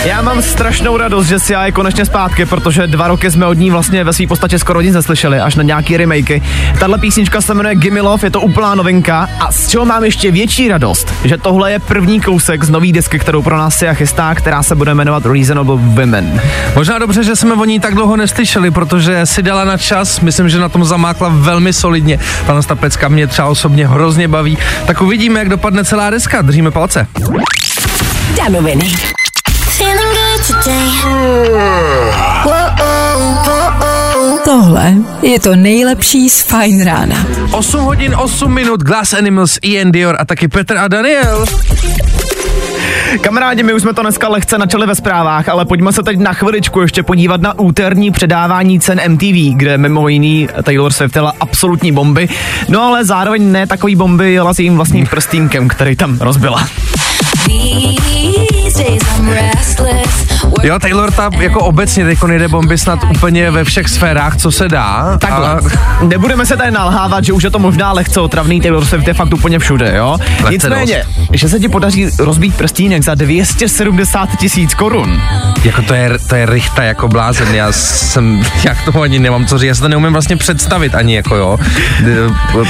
Já 0.09 0.23
mám 0.23 0.43
strašnou 0.43 0.97
radost, 0.97 1.27
že 1.27 1.39
Sia 1.39 1.67
je 1.67 1.73
konečně 1.73 2.05
zpátky, 2.05 2.47
protože 2.47 2.87
dva 2.87 3.09
roky 3.09 3.31
jsme 3.31 3.47
od 3.47 3.53
ní 3.53 3.71
vlastně 3.71 4.05
ve 4.05 4.13
své 4.13 4.27
podstatě 4.27 4.59
skoro 4.59 4.81
nic 4.81 4.95
neslyšeli, 4.95 5.41
až 5.41 5.55
na 5.55 5.63
nějaký 5.63 5.97
remakey. 5.97 6.43
Tahle 6.81 6.99
písnička 6.99 7.41
se 7.41 7.55
jmenuje 7.55 7.75
Gimme 7.75 8.01
Love, 8.01 8.27
je 8.27 8.31
to 8.31 8.41
úplná 8.41 8.75
novinka 8.75 9.29
a 9.41 9.53
z 9.53 9.69
čeho 9.69 9.85
mám 9.85 10.05
ještě 10.05 10.31
větší 10.31 10.69
radost, 10.69 11.15
že 11.25 11.37
tohle 11.37 11.73
je 11.73 11.79
první 11.79 12.21
kousek 12.21 12.65
z 12.65 12.71
nový 12.71 12.93
desky, 12.93 13.19
kterou 13.19 13.43
pro 13.43 13.59
nás 13.59 13.79
Sia 13.79 13.95
chystá, 13.95 14.35
která 14.35 14.63
se 14.63 14.75
bude 14.75 14.95
jmenovat 14.95 15.27
Reasonable 15.27 15.77
Women. 15.77 16.41
Možná 16.75 16.99
dobře, 16.99 17.25
že 17.25 17.37
jsme 17.37 17.55
o 17.55 17.65
ní 17.65 17.81
tak 17.81 17.95
dlouho 17.95 18.17
neslyšeli, 18.17 18.71
protože 18.71 19.27
si 19.27 19.43
dala 19.43 19.65
na 19.65 19.77
čas, 19.77 20.21
myslím, 20.21 20.49
že 20.49 20.59
na 20.59 20.69
tom 20.69 20.85
zamákla 20.85 21.29
velmi 21.33 21.73
solidně. 21.73 22.19
Tahle 22.47 22.63
ta 22.63 22.75
pecka 22.75 23.09
mě 23.09 23.27
třeba 23.27 23.49
osobně 23.49 23.89
hrozně 23.89 24.29
baví. 24.29 24.59
Tak 24.87 25.01
uvidíme, 25.01 25.39
jak 25.39 25.49
dopadne 25.49 25.85
celá 25.85 26.11
deska. 26.11 26.43
Držíme 26.43 26.71
palce. 26.71 27.07
Danoviny. 28.37 28.85
Tohle 34.45 34.95
je 35.23 35.41
to 35.41 35.57
nejlepší 35.57 36.31
z 36.31 36.43
Fajn 36.43 36.85
rána. 36.85 37.27
8 37.51 37.81
hodin 37.81 38.15
8 38.17 38.55
minut, 38.55 38.83
Glass 38.83 39.15
Animals, 39.15 39.59
Ian 39.63 39.93
Dior 39.93 40.17
a 40.19 40.25
taky 40.25 40.49
Petr 40.49 40.79
a 40.79 40.89
Daniel. 40.89 41.45
Kamarádi, 43.21 43.63
my 43.63 43.73
už 43.73 43.83
jsme 43.83 43.95
to 43.95 44.03
dneska 44.03 44.29
lehce 44.29 44.59
načali 44.59 44.87
ve 44.87 44.95
zprávách, 44.95 45.49
ale 45.49 45.65
pojďme 45.65 45.93
se 45.93 46.03
teď 46.03 46.19
na 46.19 46.33
chviličku 46.33 46.81
ještě 46.81 47.03
podívat 47.03 47.41
na 47.41 47.59
úterní 47.59 48.11
předávání 48.11 48.81
cen 48.81 49.01
MTV, 49.09 49.57
kde 49.57 49.79
mimo 49.79 50.09
jiný 50.09 50.49
Taylor 50.63 50.93
Swift 50.93 51.17
jela 51.17 51.33
absolutní 51.41 51.93
bomby, 51.93 52.29
no 52.69 52.83
ale 52.83 53.05
zároveň 53.05 53.53
ne 53.53 53.67
takový 53.67 53.97
bomby 53.97 54.33
jela 54.33 54.55
s 54.55 54.59
jejím 54.59 54.77
vlastním 54.77 55.07
prstínkem, 55.07 55.69
který 55.69 55.97
tam 55.97 56.19
rozbila. 56.21 56.69
These 57.47 58.85
days 58.85 59.03
I'm 59.19 59.29
restless. 59.29 60.28
Jo, 60.63 60.79
Taylor 60.79 61.11
ta 61.13 61.31
jako 61.39 61.61
obecně 61.61 62.05
teď 62.05 62.19
jede 62.33 62.49
bomby 62.49 62.79
snad 62.79 62.99
úplně 63.11 63.51
ve 63.51 63.65
všech 63.65 63.89
sférách, 63.89 64.37
co 64.37 64.53
se 64.53 64.69
dá. 64.69 65.19
Takhle. 65.21 65.49
A 65.49 65.61
Nebudeme 66.05 66.47
se 66.47 66.57
tady 66.57 66.71
nalhávat, 66.71 67.25
že 67.25 67.33
už 67.33 67.43
je 67.43 67.51
to 67.51 67.59
možná 67.59 67.93
lehce 67.93 68.21
otravný, 68.21 68.61
Taylor 68.61 68.85
Swift 68.85 69.09
je 69.09 69.15
fakt 69.15 69.35
úplně 69.35 69.59
všude, 69.59 69.93
jo? 69.97 70.17
Lehce 70.43 70.51
Nicméně, 70.51 71.05
že 71.33 71.49
se 71.49 71.59
ti 71.61 71.69
podaří 71.69 72.09
rozbít 72.19 72.57
prstínek 72.57 73.03
za 73.03 73.15
270 73.15 74.29
tisíc 74.39 74.75
korun. 74.75 75.23
jako 75.65 75.83
to 75.83 75.95
je, 75.95 76.11
to 76.29 76.35
je 76.35 76.47
rychta 76.47 76.83
jako 76.83 77.09
blázen, 77.09 77.55
já 77.55 77.73
jsem, 77.73 78.43
jak 78.65 78.85
toho 78.85 79.01
ani 79.01 79.19
nemám 79.19 79.47
co 79.47 79.59
říct, 79.59 79.69
já 79.69 79.75
se 79.75 79.81
to 79.81 79.89
neumím 79.89 80.13
vlastně 80.13 80.37
představit 80.37 80.95
ani 80.95 81.17
jako 81.17 81.37
jo. 81.37 81.59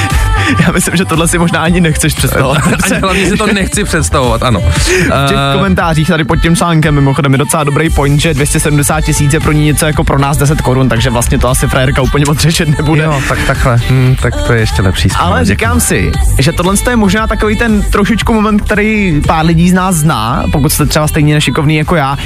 Já 0.66 0.72
myslím, 0.72 0.96
že 0.96 1.04
tohle 1.04 1.28
si 1.28 1.38
možná 1.38 1.60
ani 1.60 1.80
nechceš 1.80 2.14
představovat. 2.14 2.58
Ani 2.90 3.00
hlavně 3.00 3.26
si 3.26 3.36
to 3.36 3.46
nechci 3.46 3.84
představovat, 3.84 4.42
ano. 4.42 4.60
V 4.60 5.28
těch 5.28 5.36
Eh, 5.52 5.56
komentářích 5.56 6.08
tady 6.08 6.24
pod 6.24 6.36
tím 6.36 6.56
článkem 6.56 6.94
mimochodem 6.94 7.32
je 7.32 7.38
docela 7.38 7.64
dobrý 7.78 7.90
point, 7.90 8.20
že 8.20 8.34
270 8.34 9.00
tisíc 9.00 9.32
je 9.32 9.40
pro 9.40 9.52
ní 9.52 9.64
něco 9.64 9.86
jako 9.86 10.04
pro 10.04 10.18
nás 10.18 10.36
10 10.36 10.60
korun, 10.60 10.88
takže 10.88 11.10
vlastně 11.10 11.38
to 11.38 11.48
asi 11.48 11.66
frajerka 11.66 12.02
úplně 12.02 12.24
moc 12.28 12.38
řešit 12.38 12.68
nebude. 12.68 13.02
Jo, 13.02 13.22
tak 13.28 13.38
takhle, 13.46 13.76
hm, 13.90 14.16
tak 14.22 14.42
to 14.46 14.52
je 14.52 14.60
ještě 14.60 14.82
lepší. 14.82 15.08
zpráva, 15.08 15.30
Ale 15.30 15.44
říkám 15.44 15.80
si, 15.80 16.12
že 16.38 16.52
tohle 16.52 16.74
je 16.90 16.96
možná 16.96 17.26
takový 17.26 17.56
ten 17.56 17.82
trošičku 17.82 18.34
moment, 18.34 18.62
který 18.62 19.20
pár 19.26 19.46
lidí 19.46 19.70
z 19.70 19.72
nás 19.72 19.94
zná, 19.94 20.44
pokud 20.52 20.72
jste 20.72 20.86
třeba 20.86 21.08
stejně 21.08 21.34
nešikovný 21.34 21.76
jako 21.76 21.96
já. 21.96 22.18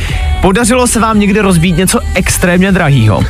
Podařilo 0.42 0.86
se 0.86 1.00
vám 1.00 1.20
někdy 1.20 1.40
rozbít 1.40 1.76
něco 1.76 2.00
extrémně 2.14 2.72
drahýho? 2.72 3.22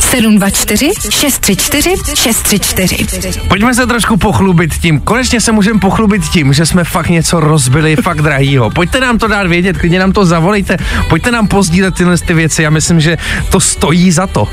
724 0.00 0.90
634 1.10 1.94
634. 2.14 3.40
Pojďme 3.48 3.74
se 3.74 3.86
trošku 3.86 4.16
pochlubit 4.16 4.74
tím. 4.78 5.00
Konečně 5.00 5.40
se 5.40 5.52
můžeme 5.52 5.80
pochlubit 5.80 6.28
tím, 6.28 6.52
že 6.52 6.66
jsme 6.66 6.84
fakt 6.84 7.08
něco 7.08 7.40
rozbili 7.40 7.96
fakt 7.96 8.22
drahýho. 8.22 8.70
Pojďte 8.70 9.00
nám 9.00 9.18
to 9.18 9.28
dát 9.28 9.46
vědět, 9.46 9.78
klidně 9.78 9.98
nám 9.98 10.12
to 10.12 10.24
zavolejte, 10.24 10.76
pojďte 11.08 11.30
nám 11.30 11.46
pozdílet 11.46 11.94
tyhle 11.94 12.18
ty 12.18 12.34
věci. 12.34 12.62
Já 12.62 12.70
myslím, 12.70 13.00
že 13.00 13.18
to 13.50 13.60
stojí 13.60 14.12
za 14.12 14.26
to. 14.26 14.48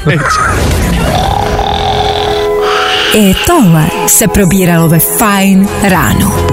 I 3.14 3.36
tohle 3.46 3.88
se 4.08 4.28
probíralo 4.28 4.90
ve 4.90 5.00
Fajn 5.00 5.68
ráno. 5.84 6.48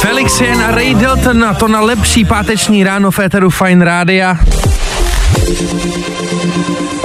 Felix 0.00 0.40
Jen 0.40 0.62
a 0.62 0.70
Ray 0.70 0.94
Dalton 0.94 1.44
a 1.44 1.54
to 1.54 1.68
na 1.68 1.80
lepší 1.80 2.24
páteční 2.24 2.84
ráno 2.84 3.10
v 3.10 3.18
éteru 3.18 3.50
Fine 3.50 3.84
Rádia. 3.84 4.38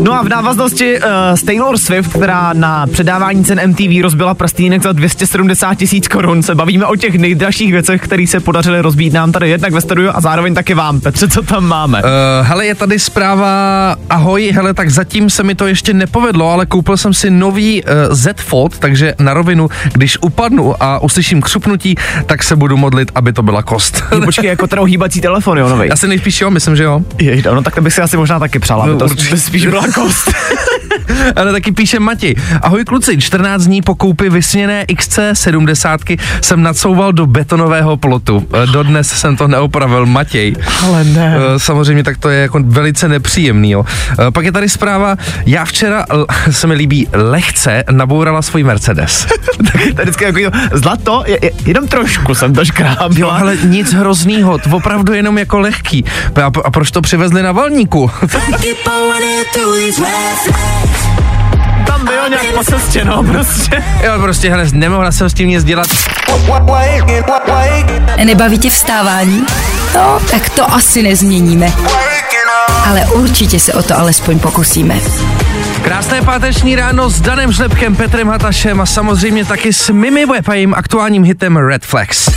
No 0.02 0.14
a 0.14 0.22
v 0.24 0.30
návaznosti 0.30 0.98
uh, 1.00 1.04
s 1.36 1.44
Taylor 1.44 1.78
Swift, 1.78 2.10
která 2.14 2.54
na 2.54 2.88
předávání 2.88 3.46
cen 3.46 3.62
MTV 3.70 4.02
rozbila 4.04 4.34
prstýnek 4.34 4.84
za 4.84 4.92
270 4.92 5.76
tisíc 5.76 6.08
korun, 6.08 6.44
se 6.44 6.56
bavíme 6.56 6.86
o 6.86 6.96
těch 6.96 7.16
nejdražších 7.16 7.72
věcech, 7.72 8.02
které 8.02 8.28
se 8.28 8.40
podařily 8.40 8.82
rozbít 8.82 9.14
nám 9.14 9.32
tady 9.32 9.50
jednak 9.50 9.74
ve 9.74 9.82
studiu 9.82 10.10
a 10.14 10.22
zároveň 10.22 10.54
taky 10.54 10.74
vám. 10.74 11.02
Petře, 11.02 11.28
co 11.28 11.42
tam 11.42 11.66
máme? 11.68 12.02
Uh, 12.04 12.10
hele, 12.48 12.66
je 12.66 12.76
tady 12.76 13.00
zpráva, 13.00 13.50
ahoj, 14.10 14.52
hele, 14.56 14.74
tak 14.74 14.90
zatím 14.90 15.30
se 15.30 15.44
mi 15.44 15.56
to 15.56 15.68
ještě 15.68 15.94
nepovedlo, 15.94 16.52
ale 16.52 16.66
koupil 16.66 16.98
jsem 16.98 17.14
si 17.14 17.30
nový 17.32 17.84
uh, 17.84 17.90
Z 18.12 18.36
Fold, 18.42 18.80
takže 18.80 19.14
na 19.20 19.34
rovinu, 19.34 19.70
když 19.94 20.18
upadnu 20.22 20.84
a 20.84 21.00
uslyším 21.04 21.42
křupnutí, 21.42 21.96
tak 22.26 22.44
se 22.44 22.56
budu 22.56 22.78
modlit, 22.78 23.12
aby 23.16 23.34
to 23.34 23.44
byla 23.44 23.64
kost. 23.64 24.04
Jo, 24.12 24.22
Počkej, 24.26 24.48
jako 24.50 24.68
teda 24.68 24.84
hýbací 24.84 25.22
telefon, 25.22 25.58
jo, 25.58 25.70
novej. 25.70 25.90
Asi 25.94 26.08
nejspíš 26.08 26.42
jo, 26.42 26.50
myslím, 26.52 26.76
že 26.76 26.84
jo. 26.84 27.00
Jej, 27.20 27.44
no 27.54 27.62
tak 27.64 27.76
to 27.76 27.82
bych 27.82 27.94
si 27.94 28.02
asi 28.02 28.18
možná 28.18 28.40
taky 28.40 28.60
přál, 28.60 28.82
aby 28.82 28.92
No, 28.92 28.98
to 28.98 29.06
určitě. 29.06 29.38
spíš 29.38 29.66
byla 29.68 29.85
kost. 29.94 30.32
Ale 31.36 31.52
taky 31.52 31.72
píše 31.72 32.00
Mati. 32.00 32.36
Ahoj 32.62 32.84
kluci, 32.86 33.18
14 33.22 33.64
dní 33.64 33.82
po 33.82 33.96
koupi 33.96 34.30
vysněné 34.30 34.84
XC70 34.84 36.20
jsem 36.42 36.64
nadsouval 36.64 37.14
do 37.14 37.26
betonového 37.26 37.98
plotu. 37.98 38.48
Eh, 38.64 38.68
Dodnes 38.68 39.08
jsem 39.08 39.36
to 39.38 39.48
neopravil, 39.48 40.06
Matěj. 40.06 40.56
Ale 40.84 41.04
ne. 41.04 41.36
Eh, 41.56 41.60
Samozřejmě 41.60 42.04
tak 42.04 42.18
to 42.18 42.30
je 42.30 42.42
jako 42.42 42.60
velice 42.66 43.08
nepříjemný. 43.08 43.72
Jo. 43.72 43.86
Eh, 44.28 44.32
Pak 44.32 44.46
je 44.46 44.52
tady 44.52 44.70
zpráva, 44.70 45.16
já 45.46 45.66
včera, 45.66 46.06
se 46.52 46.68
mi 46.68 46.74
líbí, 46.74 47.08
lehce 47.14 47.84
nabourala 47.92 48.42
svůj 48.42 48.64
Mercedes. 48.64 49.26
To 49.66 49.80
je 50.02 50.06
vždycky 50.06 50.24
jako 50.24 50.52
to, 50.52 50.78
zlato, 50.78 51.24
je, 51.28 51.40
je, 51.42 51.52
jenom 51.66 51.88
trošku 51.88 52.36
jsem 52.36 52.54
to 52.54 52.62
Jo, 52.62 52.66
škrábila. 52.66 53.38
ale 53.38 53.58
nic 53.64 53.94
hroznýho, 53.94 54.58
to 54.58 54.70
opravdu 54.70 55.14
jenom 55.14 55.38
jako 55.38 55.60
lehký. 55.60 56.06
A, 56.44 56.52
a 56.66 56.72
proč 56.72 56.92
to 56.92 57.02
přivezli 57.02 57.44
na 57.44 57.52
valníku? 57.52 58.12
Tam 61.88 62.06
bylo 62.06 62.28
nějak 62.28 62.54
po 62.54 62.64
cestě, 62.64 63.06
no, 63.06 63.24
prostě. 63.24 63.84
jo, 64.04 64.12
prostě, 64.22 64.50
hele, 64.50 64.66
nemohla 64.74 65.12
jsem 65.12 65.30
s 65.30 65.34
tím 65.34 65.50
nic 65.50 65.64
dělat. 65.64 65.88
Nebaví 68.24 68.60
tě 68.60 68.70
vstávání? 68.70 69.46
No, 69.96 70.20
tak 70.32 70.50
to 70.50 70.74
asi 70.74 71.04
nezměníme. 71.04 71.74
Ale 72.90 73.06
určitě 73.06 73.60
se 73.60 73.74
o 73.74 73.84
to 73.84 74.00
alespoň 74.00 74.40
pokusíme. 74.40 75.00
Krásné 75.82 76.22
páteční 76.22 76.76
ráno 76.76 77.10
s 77.10 77.22
Danem 77.22 77.52
Žlepkem, 77.52 77.96
Petrem 77.96 78.28
Hatašem 78.28 78.82
a 78.82 78.86
samozřejmě 78.86 79.46
taky 79.46 79.74
s 79.74 79.90
Mimi 79.90 80.26
jejím 80.54 80.74
aktuálním 80.74 81.24
hitem 81.24 81.58
Red 81.58 81.86
Flags. 81.86 82.30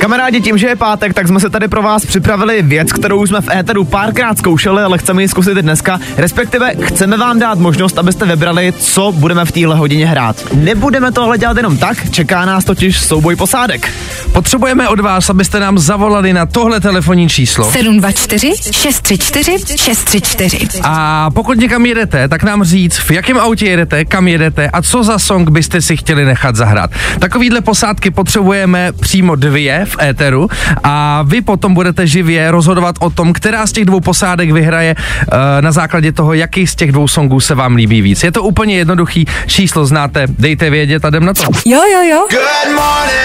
Kamarádi, 0.00 0.40
tím, 0.40 0.58
že 0.58 0.66
je 0.66 0.76
pátek, 0.76 1.14
tak 1.14 1.28
jsme 1.28 1.40
se 1.40 1.50
tady 1.50 1.68
pro 1.68 1.82
vás 1.82 2.06
připravili 2.06 2.62
věc, 2.62 2.92
kterou 2.92 3.26
jsme 3.26 3.40
v 3.40 3.50
éteru 3.50 3.84
párkrát 3.84 4.38
zkoušeli, 4.38 4.82
ale 4.82 4.98
chceme 4.98 5.22
ji 5.22 5.28
zkusit 5.28 5.58
i 5.58 5.62
dneska. 5.62 6.00
Respektive 6.16 6.72
chceme 6.82 7.16
vám 7.16 7.38
dát 7.38 7.58
možnost, 7.58 7.98
abyste 7.98 8.26
vybrali, 8.26 8.72
co 8.78 9.12
budeme 9.12 9.44
v 9.44 9.52
téhle 9.52 9.76
hodině 9.76 10.06
hrát. 10.06 10.36
Nebudeme 10.54 11.12
tohle 11.12 11.38
dělat 11.38 11.56
jenom 11.56 11.76
tak, 11.76 12.10
čeká 12.10 12.44
nás 12.44 12.64
totiž 12.64 13.00
souboj 13.00 13.36
posádek. 13.36 13.92
Potřebujeme 14.32 14.88
od 14.88 15.00
vás, 15.00 15.30
abyste 15.30 15.60
nám 15.60 15.78
zavolali 15.78 16.32
na 16.32 16.46
tohle 16.46 16.80
telefonní 16.80 17.28
číslo. 17.28 17.70
724 17.72 18.52
634 18.72 19.76
634. 19.76 20.68
A 20.82 21.30
pokud 21.30 21.58
někam 21.58 21.86
jedete, 21.86 22.28
tak 22.28 22.42
nám 22.42 22.64
říct, 22.64 22.98
v 22.98 23.10
jakém 23.10 23.38
autě 23.38 23.66
jedete, 23.66 24.04
kam 24.04 24.28
jedete 24.28 24.68
a 24.68 24.82
co 24.82 25.02
za 25.02 25.18
song 25.18 25.50
byste 25.50 25.82
si 25.82 25.96
chtěli 25.96 26.24
nechat 26.24 26.56
zahrát. 26.56 26.90
Takovýhle 27.18 27.60
posádky 27.60 28.10
potřebujeme 28.10 28.92
přímo 28.92 29.34
dvě 29.34 29.85
v 29.86 29.96
éteru 30.02 30.48
a 30.82 31.22
vy 31.22 31.40
potom 31.40 31.74
budete 31.74 32.06
živě 32.06 32.50
rozhodovat 32.50 32.96
o 33.00 33.10
tom, 33.10 33.32
která 33.32 33.66
z 33.66 33.72
těch 33.72 33.84
dvou 33.84 34.00
posádek 34.00 34.50
vyhraje 34.50 34.94
uh, 34.94 35.38
na 35.60 35.72
základě 35.72 36.12
toho, 36.12 36.34
jaký 36.34 36.66
z 36.66 36.74
těch 36.74 36.92
dvou 36.92 37.08
songů 37.08 37.40
se 37.40 37.54
vám 37.54 37.74
líbí 37.74 38.02
víc. 38.02 38.24
Je 38.24 38.32
to 38.32 38.42
úplně 38.42 38.76
jednoduchý, 38.76 39.26
číslo 39.46 39.86
znáte, 39.86 40.26
dejte 40.38 40.70
vědět 40.70 41.04
a 41.04 41.08
jdem 41.08 41.24
na 41.24 41.34
to. 41.34 41.42
Jo, 41.66 41.80
jo, 41.92 42.02
jo. 42.02 42.26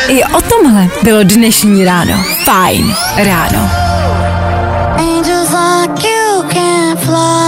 I 0.08 0.24
o 0.24 0.42
tomhle 0.42 0.88
bylo 1.04 1.24
dnešní 1.24 1.86
ráno. 1.86 2.24
Fajn 2.46 2.96
ráno. 3.18 3.70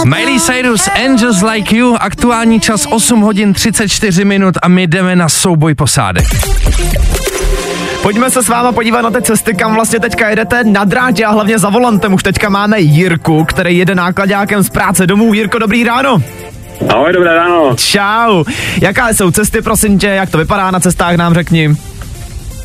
Miley 0.04 0.40
Cyrus, 0.40 0.88
Angels 1.04 1.42
Like 1.42 1.76
You, 1.76 1.96
aktuální 2.00 2.60
čas 2.60 2.86
8 2.90 3.20
hodin 3.20 3.52
34 3.52 4.24
minut 4.24 4.54
a 4.62 4.68
my 4.68 4.86
jdeme 4.86 5.16
na 5.16 5.28
souboj 5.28 5.74
posádek. 5.74 6.24
Pojďme 8.04 8.30
se 8.30 8.42
s 8.42 8.48
váma 8.48 8.72
podívat 8.72 9.02
na 9.02 9.10
ty 9.10 9.22
cesty, 9.22 9.54
kam 9.54 9.74
vlastně 9.74 10.00
teďka 10.00 10.28
jedete 10.28 10.64
na 10.64 10.84
drátě 10.84 11.24
a 11.24 11.30
hlavně 11.30 11.58
za 11.58 11.68
volantem. 11.68 12.14
Už 12.14 12.22
teďka 12.22 12.48
máme 12.48 12.80
Jirku, 12.80 13.44
který 13.44 13.78
jede 13.78 13.94
nákladákem 13.94 14.62
z 14.62 14.70
práce 14.70 15.06
domů. 15.06 15.34
Jirko, 15.34 15.58
dobrý 15.58 15.84
ráno. 15.84 16.22
Ahoj, 16.88 17.12
dobré 17.12 17.34
ráno. 17.34 17.76
Čau. 17.76 18.44
Jaká 18.80 19.08
jsou 19.08 19.30
cesty, 19.30 19.62
prosím 19.62 19.98
tě, 19.98 20.06
jak 20.06 20.30
to 20.30 20.38
vypadá 20.38 20.70
na 20.70 20.80
cestách, 20.80 21.16
nám 21.16 21.34
řekni. 21.34 21.68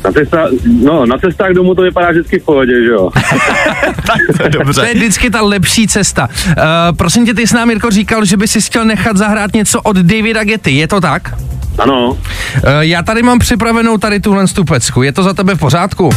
Na, 0.04 0.12
cesta, 0.12 0.48
no, 0.64 1.06
na 1.06 1.18
cestách 1.18 1.52
domů 1.52 1.74
to 1.74 1.82
vypadá 1.82 2.10
vždycky 2.10 2.38
v 2.38 2.44
pohodě, 2.44 2.72
že 2.84 2.90
jo? 2.90 3.10
tak 4.06 4.18
to 4.36 4.42
je 4.42 4.64
To 4.74 4.84
je 4.84 4.94
vždycky 4.94 5.30
ta 5.30 5.42
lepší 5.42 5.88
cesta. 5.88 6.28
Uh, 6.46 6.54
prosím 6.96 7.26
tě, 7.26 7.34
ty 7.34 7.46
jsi 7.46 7.54
nám, 7.54 7.70
Jirko, 7.70 7.90
říkal, 7.90 8.24
že 8.24 8.36
by 8.36 8.48
si 8.48 8.60
chtěl 8.60 8.84
nechat 8.84 9.16
zahrát 9.16 9.54
něco 9.54 9.80
od 9.80 9.96
Davida 9.96 10.44
Getty, 10.44 10.70
je 10.70 10.88
to 10.88 11.00
tak? 11.00 11.49
Ano, 11.80 12.16
Uh, 12.56 12.70
já 12.80 13.02
tady 13.02 13.22
mám 13.22 13.38
připravenou 13.38 13.98
tady 13.98 14.20
tuhle 14.20 14.48
stupecku, 14.48 15.02
je 15.02 15.12
to 15.12 15.22
za 15.22 15.34
tebe 15.34 15.54
v 15.54 15.58
pořádku? 15.58 16.10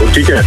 určitě. 0.00 0.46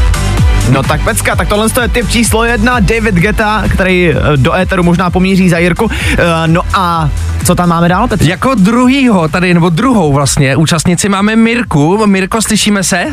No 0.72 0.84
tak 0.84 1.04
pecka, 1.04 1.36
tak 1.36 1.48
tohle 1.48 1.68
je 1.82 1.88
typ 1.88 2.10
číslo 2.10 2.44
jedna, 2.44 2.80
David 2.80 3.16
Geta, 3.16 3.64
který 3.74 4.10
eh, 4.10 4.16
do 4.38 4.54
éteru 4.54 4.84
možná 4.84 5.10
pomíří 5.10 5.50
za 5.50 5.58
Jirku. 5.58 5.90
Eh, 6.18 6.48
No 6.48 6.62
a 6.74 7.10
co 7.46 7.56
tam 7.56 7.70
máme 7.70 7.90
dál, 7.90 8.08
Petře? 8.08 8.30
Jako 8.30 8.56
druhýho 8.56 9.28
tady, 9.28 9.54
nebo 9.54 9.70
druhou 9.70 10.14
vlastně, 10.14 10.56
účastnici 10.56 11.10
máme 11.10 11.36
Mirku. 11.36 12.08
Mirko, 12.08 12.42
slyšíme 12.42 12.84
se? 12.84 13.06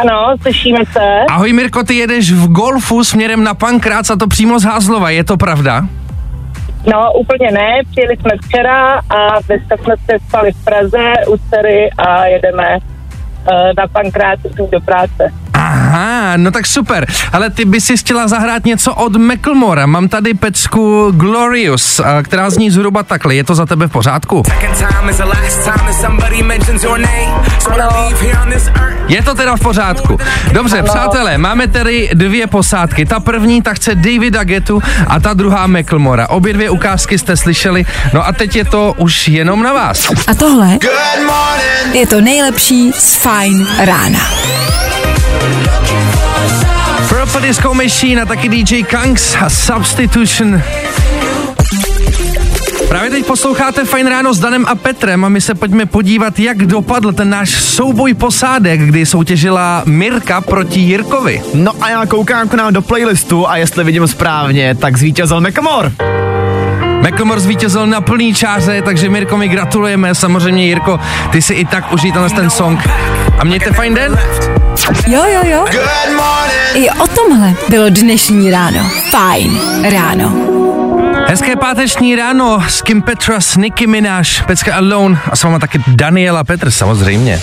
Ano, 0.00 0.36
slyšíme 0.42 0.78
se. 0.92 1.00
Ahoj 1.30 1.52
Mirko, 1.52 1.82
ty 1.82 1.94
jedeš 1.94 2.32
v 2.32 2.46
golfu 2.48 3.04
směrem 3.04 3.44
na 3.44 3.54
Pankrác 3.54 4.10
a 4.10 4.16
to 4.16 4.26
přímo 4.26 4.58
z 4.58 4.64
Házlova, 4.64 5.10
je 5.10 5.24
to 5.24 5.36
pravda? 5.36 5.86
No, 6.92 7.12
úplně 7.12 7.50
ne. 7.50 7.80
Přijeli 7.90 8.16
jsme 8.16 8.30
včera 8.44 8.98
a 8.98 9.40
dneska 9.46 9.76
jsme 9.76 9.94
se 9.96 10.18
spali 10.28 10.52
v 10.52 10.64
Praze 10.64 11.12
u 11.28 11.36
dcery 11.36 11.90
a 11.98 12.26
jedeme 12.26 12.78
uh, 12.78 13.54
na 13.78 13.86
Pankrátu 13.92 14.48
do 14.70 14.80
práce. 14.80 15.32
Aha, 15.68 16.36
no 16.36 16.50
tak 16.50 16.66
super. 16.66 17.06
Ale 17.32 17.50
ty 17.50 17.64
by 17.64 17.80
si 17.80 17.96
chtěla 17.96 18.28
zahrát 18.28 18.64
něco 18.64 18.94
od 18.94 19.16
Macklemora. 19.16 19.86
Mám 19.86 20.08
tady 20.08 20.34
pecku 20.34 21.12
Glorious, 21.14 22.00
a 22.00 22.22
která 22.22 22.50
zní 22.50 22.70
zhruba 22.70 23.02
takhle. 23.02 23.34
Je 23.34 23.44
to 23.44 23.54
za 23.54 23.66
tebe 23.66 23.88
v 23.88 23.90
pořádku? 23.90 24.42
Je 29.08 29.22
to 29.22 29.34
teda 29.34 29.56
v 29.56 29.60
pořádku. 29.60 30.18
Dobře, 30.52 30.82
přátelé, 30.82 31.38
máme 31.38 31.68
tady 31.68 32.10
dvě 32.14 32.46
posádky. 32.46 33.06
Ta 33.06 33.20
první, 33.20 33.62
ta 33.62 33.74
chce 33.74 33.94
Davida 33.94 34.44
Getu 34.44 34.82
a 35.06 35.20
ta 35.20 35.34
druhá 35.34 35.66
Macklemora. 35.66 36.28
Obě 36.28 36.52
dvě 36.52 36.70
ukázky 36.70 37.18
jste 37.18 37.36
slyšeli. 37.36 37.86
No 38.14 38.26
a 38.26 38.32
teď 38.32 38.56
je 38.56 38.64
to 38.64 38.94
už 38.96 39.28
jenom 39.28 39.62
na 39.62 39.72
vás. 39.72 40.10
A 40.26 40.34
tohle 40.34 40.78
je 41.92 42.06
to 42.06 42.20
nejlepší 42.20 42.92
z 42.92 43.14
Fajn 43.14 43.66
rána. 43.78 44.20
Purple 47.28 47.48
Disco 47.48 47.74
Machine 47.74 48.22
a 48.22 48.26
taky 48.26 48.48
DJ 48.48 48.82
Kangs 48.82 49.36
a 49.40 49.50
Substitution. 49.50 50.62
Právě 52.88 53.10
teď 53.10 53.26
posloucháte 53.26 53.84
Fajn 53.84 54.06
ráno 54.06 54.34
s 54.34 54.38
Danem 54.38 54.66
a 54.68 54.74
Petrem 54.74 55.24
a 55.24 55.28
my 55.28 55.40
se 55.40 55.54
pojďme 55.54 55.86
podívat, 55.86 56.38
jak 56.38 56.66
dopadl 56.66 57.12
ten 57.12 57.30
náš 57.30 57.50
souboj 57.50 58.14
posádek, 58.14 58.80
kdy 58.80 59.06
soutěžila 59.06 59.82
Mirka 59.86 60.40
proti 60.40 60.80
Jirkovi. 60.80 61.42
No 61.54 61.72
a 61.80 61.90
já 61.90 62.06
koukám 62.06 62.48
k 62.48 62.54
nám 62.54 62.72
do 62.72 62.82
playlistu 62.82 63.48
a 63.48 63.56
jestli 63.56 63.84
vidím 63.84 64.08
správně, 64.08 64.74
tak 64.74 64.96
zvítězil 64.96 65.40
Mekamor. 65.40 65.92
McLemore 67.08 67.40
zvítězil 67.40 67.86
na 67.86 68.00
plný 68.00 68.34
čáře, 68.34 68.82
takže 68.82 69.08
Mirko, 69.08 69.36
my 69.36 69.48
gratulujeme. 69.48 70.14
Samozřejmě 70.14 70.66
Jirko, 70.66 71.00
ty 71.32 71.42
si 71.42 71.54
i 71.54 71.64
tak 71.64 71.92
užij 71.92 72.12
ten 72.12 72.50
song. 72.50 72.78
A 73.38 73.44
mějte 73.44 73.72
fajn 73.72 73.94
den. 73.94 74.18
Jo, 75.06 75.24
jo, 75.24 75.40
jo. 75.44 75.64
I 76.74 76.90
o 76.90 77.06
tomhle 77.06 77.54
bylo 77.68 77.88
dnešní 77.88 78.50
ráno. 78.50 78.90
Fajn 79.10 79.60
ráno. 79.90 80.32
Hezké 81.26 81.56
páteční 81.56 82.16
ráno 82.16 82.62
s 82.68 82.82
Kim 82.82 83.02
Petras, 83.02 83.56
Nicki 83.56 83.86
Minaj, 83.86 84.24
Pecka 84.46 84.74
Alone 84.74 85.18
a 85.30 85.36
s 85.36 85.42
váma 85.42 85.58
taky 85.58 85.82
Daniela 85.88 86.44
Petr 86.44 86.70
samozřejmě. 86.70 87.40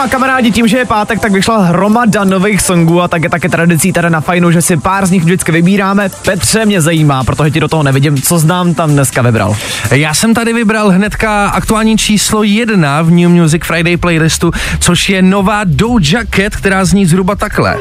No 0.00 0.04
a 0.04 0.08
kamarádi, 0.08 0.50
tím, 0.50 0.68
že 0.68 0.78
je 0.78 0.84
pátek, 0.84 1.20
tak 1.20 1.32
vyšla 1.32 1.58
hromada 1.58 2.24
nových 2.24 2.60
songů 2.60 3.02
a 3.02 3.08
tak 3.08 3.22
je 3.22 3.30
také 3.30 3.48
tradicí 3.48 3.92
tady 3.92 4.10
na 4.10 4.20
fajnu, 4.20 4.50
že 4.50 4.62
si 4.62 4.76
pár 4.76 5.06
z 5.06 5.10
nich 5.10 5.24
vždycky 5.24 5.52
vybíráme. 5.52 6.08
Petře 6.24 6.66
mě 6.66 6.80
zajímá, 6.80 7.24
protože 7.24 7.50
ti 7.50 7.60
do 7.60 7.68
toho 7.68 7.82
nevidím, 7.82 8.22
co 8.22 8.38
znám 8.38 8.74
tam 8.74 8.90
dneska 8.90 9.22
vybral. 9.22 9.56
Já 9.90 10.14
jsem 10.14 10.34
tady 10.34 10.52
vybral 10.52 10.90
hnedka 10.90 11.48
aktuální 11.48 11.98
číslo 11.98 12.42
jedna 12.42 13.02
v 13.02 13.10
New 13.10 13.30
Music 13.30 13.62
Friday 13.64 13.96
playlistu, 13.96 14.50
což 14.78 15.08
je 15.08 15.22
nová 15.22 15.60
Doja 15.64 16.20
Cat, 16.36 16.56
která 16.56 16.84
zní 16.84 17.06
zhruba 17.06 17.34
takhle. 17.34 17.76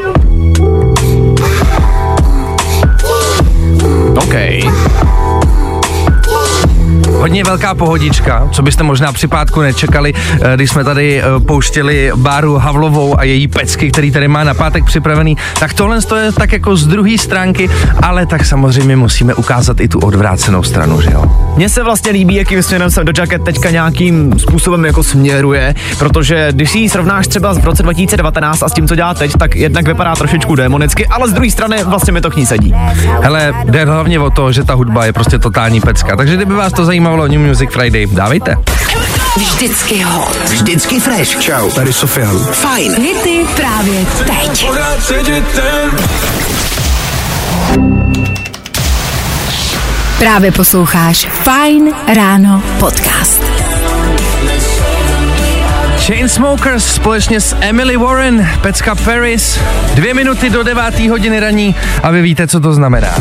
OK. 4.16 4.34
Hodně 7.40 7.52
velká 7.52 7.76
pohodička, 7.76 8.50
co 8.52 8.62
byste 8.62 8.84
možná 8.84 9.12
při 9.12 9.28
pátku 9.28 9.62
nečekali, 9.62 10.14
eh, 10.16 10.56
když 10.56 10.70
jsme 10.70 10.84
tady 10.84 11.22
eh, 11.22 11.40
pouštěli 11.40 12.12
Báru 12.16 12.58
Havlovou 12.58 13.20
a 13.20 13.24
její 13.24 13.48
pecky, 13.48 13.92
který 13.92 14.12
tady 14.12 14.28
má 14.28 14.44
na 14.44 14.54
pátek 14.54 14.86
připravený. 14.86 15.38
Tak 15.60 15.74
tohle 15.74 16.02
to 16.02 16.16
je 16.16 16.32
tak 16.32 16.52
jako 16.52 16.76
z 16.76 16.88
druhé 16.88 17.18
stránky, 17.18 17.70
ale 18.04 18.26
tak 18.26 18.46
samozřejmě 18.46 18.96
musíme 18.96 19.34
ukázat 19.34 19.80
i 19.80 19.88
tu 19.88 20.00
odvrácenou 20.00 20.64
stranu, 20.64 21.02
že 21.02 21.12
jo? 21.12 21.26
Mně 21.56 21.70
se 21.70 21.84
vlastně 21.84 22.12
líbí, 22.12 22.36
jakým 22.36 22.64
směrem 22.64 22.92
se 22.92 23.04
do 23.04 23.14
Jacket 23.18 23.44
teďka 23.44 23.70
nějakým 23.70 24.40
způsobem 24.40 24.86
jako 24.86 25.04
směruje, 25.04 25.76
protože 26.00 26.48
když 26.52 26.72
si 26.72 26.80
ji 26.80 26.90
srovnáš 26.90 27.28
třeba 27.28 27.54
v 27.54 27.66
roce 27.66 27.84
2019 27.84 28.64
a 28.64 28.70
s 28.70 28.74
tím, 28.74 28.88
co 28.88 28.96
dělá 28.96 29.14
teď, 29.14 29.32
tak 29.40 29.56
jednak 29.56 29.88
vypadá 29.88 30.16
trošičku 30.16 30.56
demonicky, 30.56 31.08
ale 31.08 31.30
z 31.30 31.34
druhé 31.34 31.52
strany 31.52 31.84
vlastně 31.84 32.14
mi 32.14 32.22
to 32.22 32.32
k 32.32 32.36
ní 32.36 32.46
sedí. 32.46 32.74
Hele, 33.22 33.54
jde 33.66 33.86
hlavně 33.86 34.20
o 34.20 34.30
to, 34.30 34.52
že 34.52 34.64
ta 34.64 34.74
hudba 34.74 35.06
je 35.06 35.14
prostě 35.14 35.40
totální 35.40 35.82
pecka. 35.82 36.16
Takže 36.16 36.36
kdyby 36.36 36.54
vás 36.54 36.74
to 36.74 36.86
zajímalo, 36.86 37.29
New 37.30 37.40
Music 37.40 37.70
Friday, 37.72 38.06
dávejte. 38.06 38.58
Vždycky 39.38 40.02
hot. 40.04 40.38
Vždycky 40.50 41.00
fresh. 41.00 41.40
Čau, 41.40 41.72
tady 41.72 41.94
Sofian. 41.94 42.40
Fajn. 42.40 42.96
Hity 42.96 43.46
právě 43.56 44.06
teď. 44.26 44.70
Právě 50.20 50.52
posloucháš 50.52 51.28
Fine 51.44 51.92
Ráno 52.16 52.64
podcast. 52.80 53.44
Chainsmokers 56.06 56.86
společně 56.86 57.42
s 57.42 57.56
Emily 57.62 57.98
Warren, 57.98 58.50
pecka 58.62 58.96
Paris, 58.96 59.60
dvě 59.94 60.14
minuty 60.14 60.50
do 60.50 60.64
devátý 60.64 61.10
hodiny 61.10 61.40
raní 61.40 61.76
a 62.04 62.12
vy 62.12 62.22
víte, 62.22 62.48
co 62.48 62.60
to 62.60 62.74
znamená. 62.74 63.16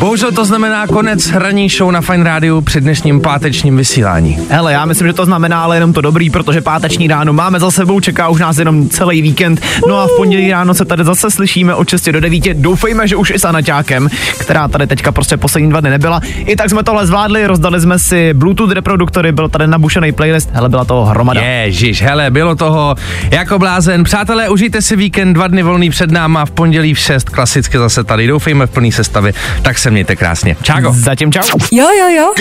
Bohužel 0.00 0.32
to 0.32 0.44
znamená 0.44 0.86
konec 0.86 1.32
ranní 1.32 1.68
show 1.68 1.90
na 1.90 2.00
Fine 2.00 2.24
Rádiu 2.24 2.60
při 2.60 2.80
dnešním 2.80 3.20
pátečním 3.20 3.76
vysílání. 3.76 4.38
Hele, 4.50 4.72
já 4.72 4.84
myslím, 4.84 5.06
že 5.06 5.12
to 5.12 5.24
znamená 5.24 5.62
ale 5.62 5.76
jenom 5.76 5.92
to 5.92 6.00
dobrý, 6.00 6.30
protože 6.30 6.60
páteční 6.60 7.08
ráno 7.08 7.32
máme 7.32 7.60
za 7.60 7.70
sebou, 7.70 8.00
čeká 8.00 8.28
už 8.28 8.40
nás 8.40 8.58
jenom 8.58 8.88
celý 8.88 9.22
víkend. 9.22 9.60
No 9.88 9.98
a 9.98 10.06
v 10.06 10.10
pondělí 10.16 10.50
ráno 10.50 10.74
se 10.74 10.84
tady 10.84 11.04
zase 11.04 11.30
slyšíme 11.30 11.74
od 11.74 11.88
6 11.88 12.08
do 12.08 12.20
9. 12.20 12.44
Doufejme, 12.54 13.08
že 13.08 13.16
už 13.16 13.30
i 13.30 13.38
s 13.38 13.44
Anaťákem, 13.44 14.08
která 14.38 14.68
tady 14.68 14.86
teďka 14.86 15.12
prostě 15.12 15.36
poslední 15.36 15.70
dva 15.70 15.80
dny 15.80 15.90
nebyla. 15.90 16.20
I 16.36 16.56
tak 16.56 16.70
jsme 16.70 16.82
tohle 16.82 17.06
zvládli, 17.06 17.46
rozdali 17.46 17.80
jsme 17.80 17.98
si 17.98 18.34
Bluetooth 18.34 18.72
reproduktory, 18.72 19.32
byl 19.32 19.48
tady 19.48 19.66
nabušený 19.66 20.12
playlist, 20.12 20.50
hele, 20.52 20.68
byla 20.68 20.84
to 20.84 21.04
hromada. 21.04 21.40
Ježíš, 21.40 22.02
hele, 22.02 22.30
bylo 22.30 22.54
toho 22.56 22.94
jako 23.30 23.58
blázen. 23.58 24.04
Přátelé, 24.04 24.48
užijte 24.48 24.82
si 24.82 24.96
víkend, 24.96 25.32
dva 25.32 25.48
dny 25.48 25.62
volný 25.62 25.90
před 25.90 26.10
náma, 26.10 26.44
v 26.44 26.50
pondělí 26.50 26.94
v 26.94 26.98
6, 26.98 27.28
klasicky 27.28 27.78
zase 27.78 28.04
tady. 28.04 28.26
Doufejme 28.26 28.66
v 28.66 28.70
plný 28.70 28.92
sestavy, 29.22 29.62
tak 29.62 29.78
se 29.78 29.90
mějte 29.90 30.16
krásně. 30.16 30.56
Čágo. 30.62 30.92
Zatím 30.96 31.32
čau. 31.32 31.58
Jo, 31.72 31.88
jo, 31.98 32.08
jo. 32.08 32.32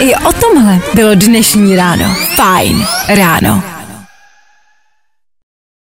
I 0.00 0.14
o 0.14 0.32
tomhle 0.32 0.78
bylo 0.94 1.14
dnešní 1.14 1.76
ráno. 1.76 2.16
Fajn 2.36 2.86
ráno. 3.08 3.62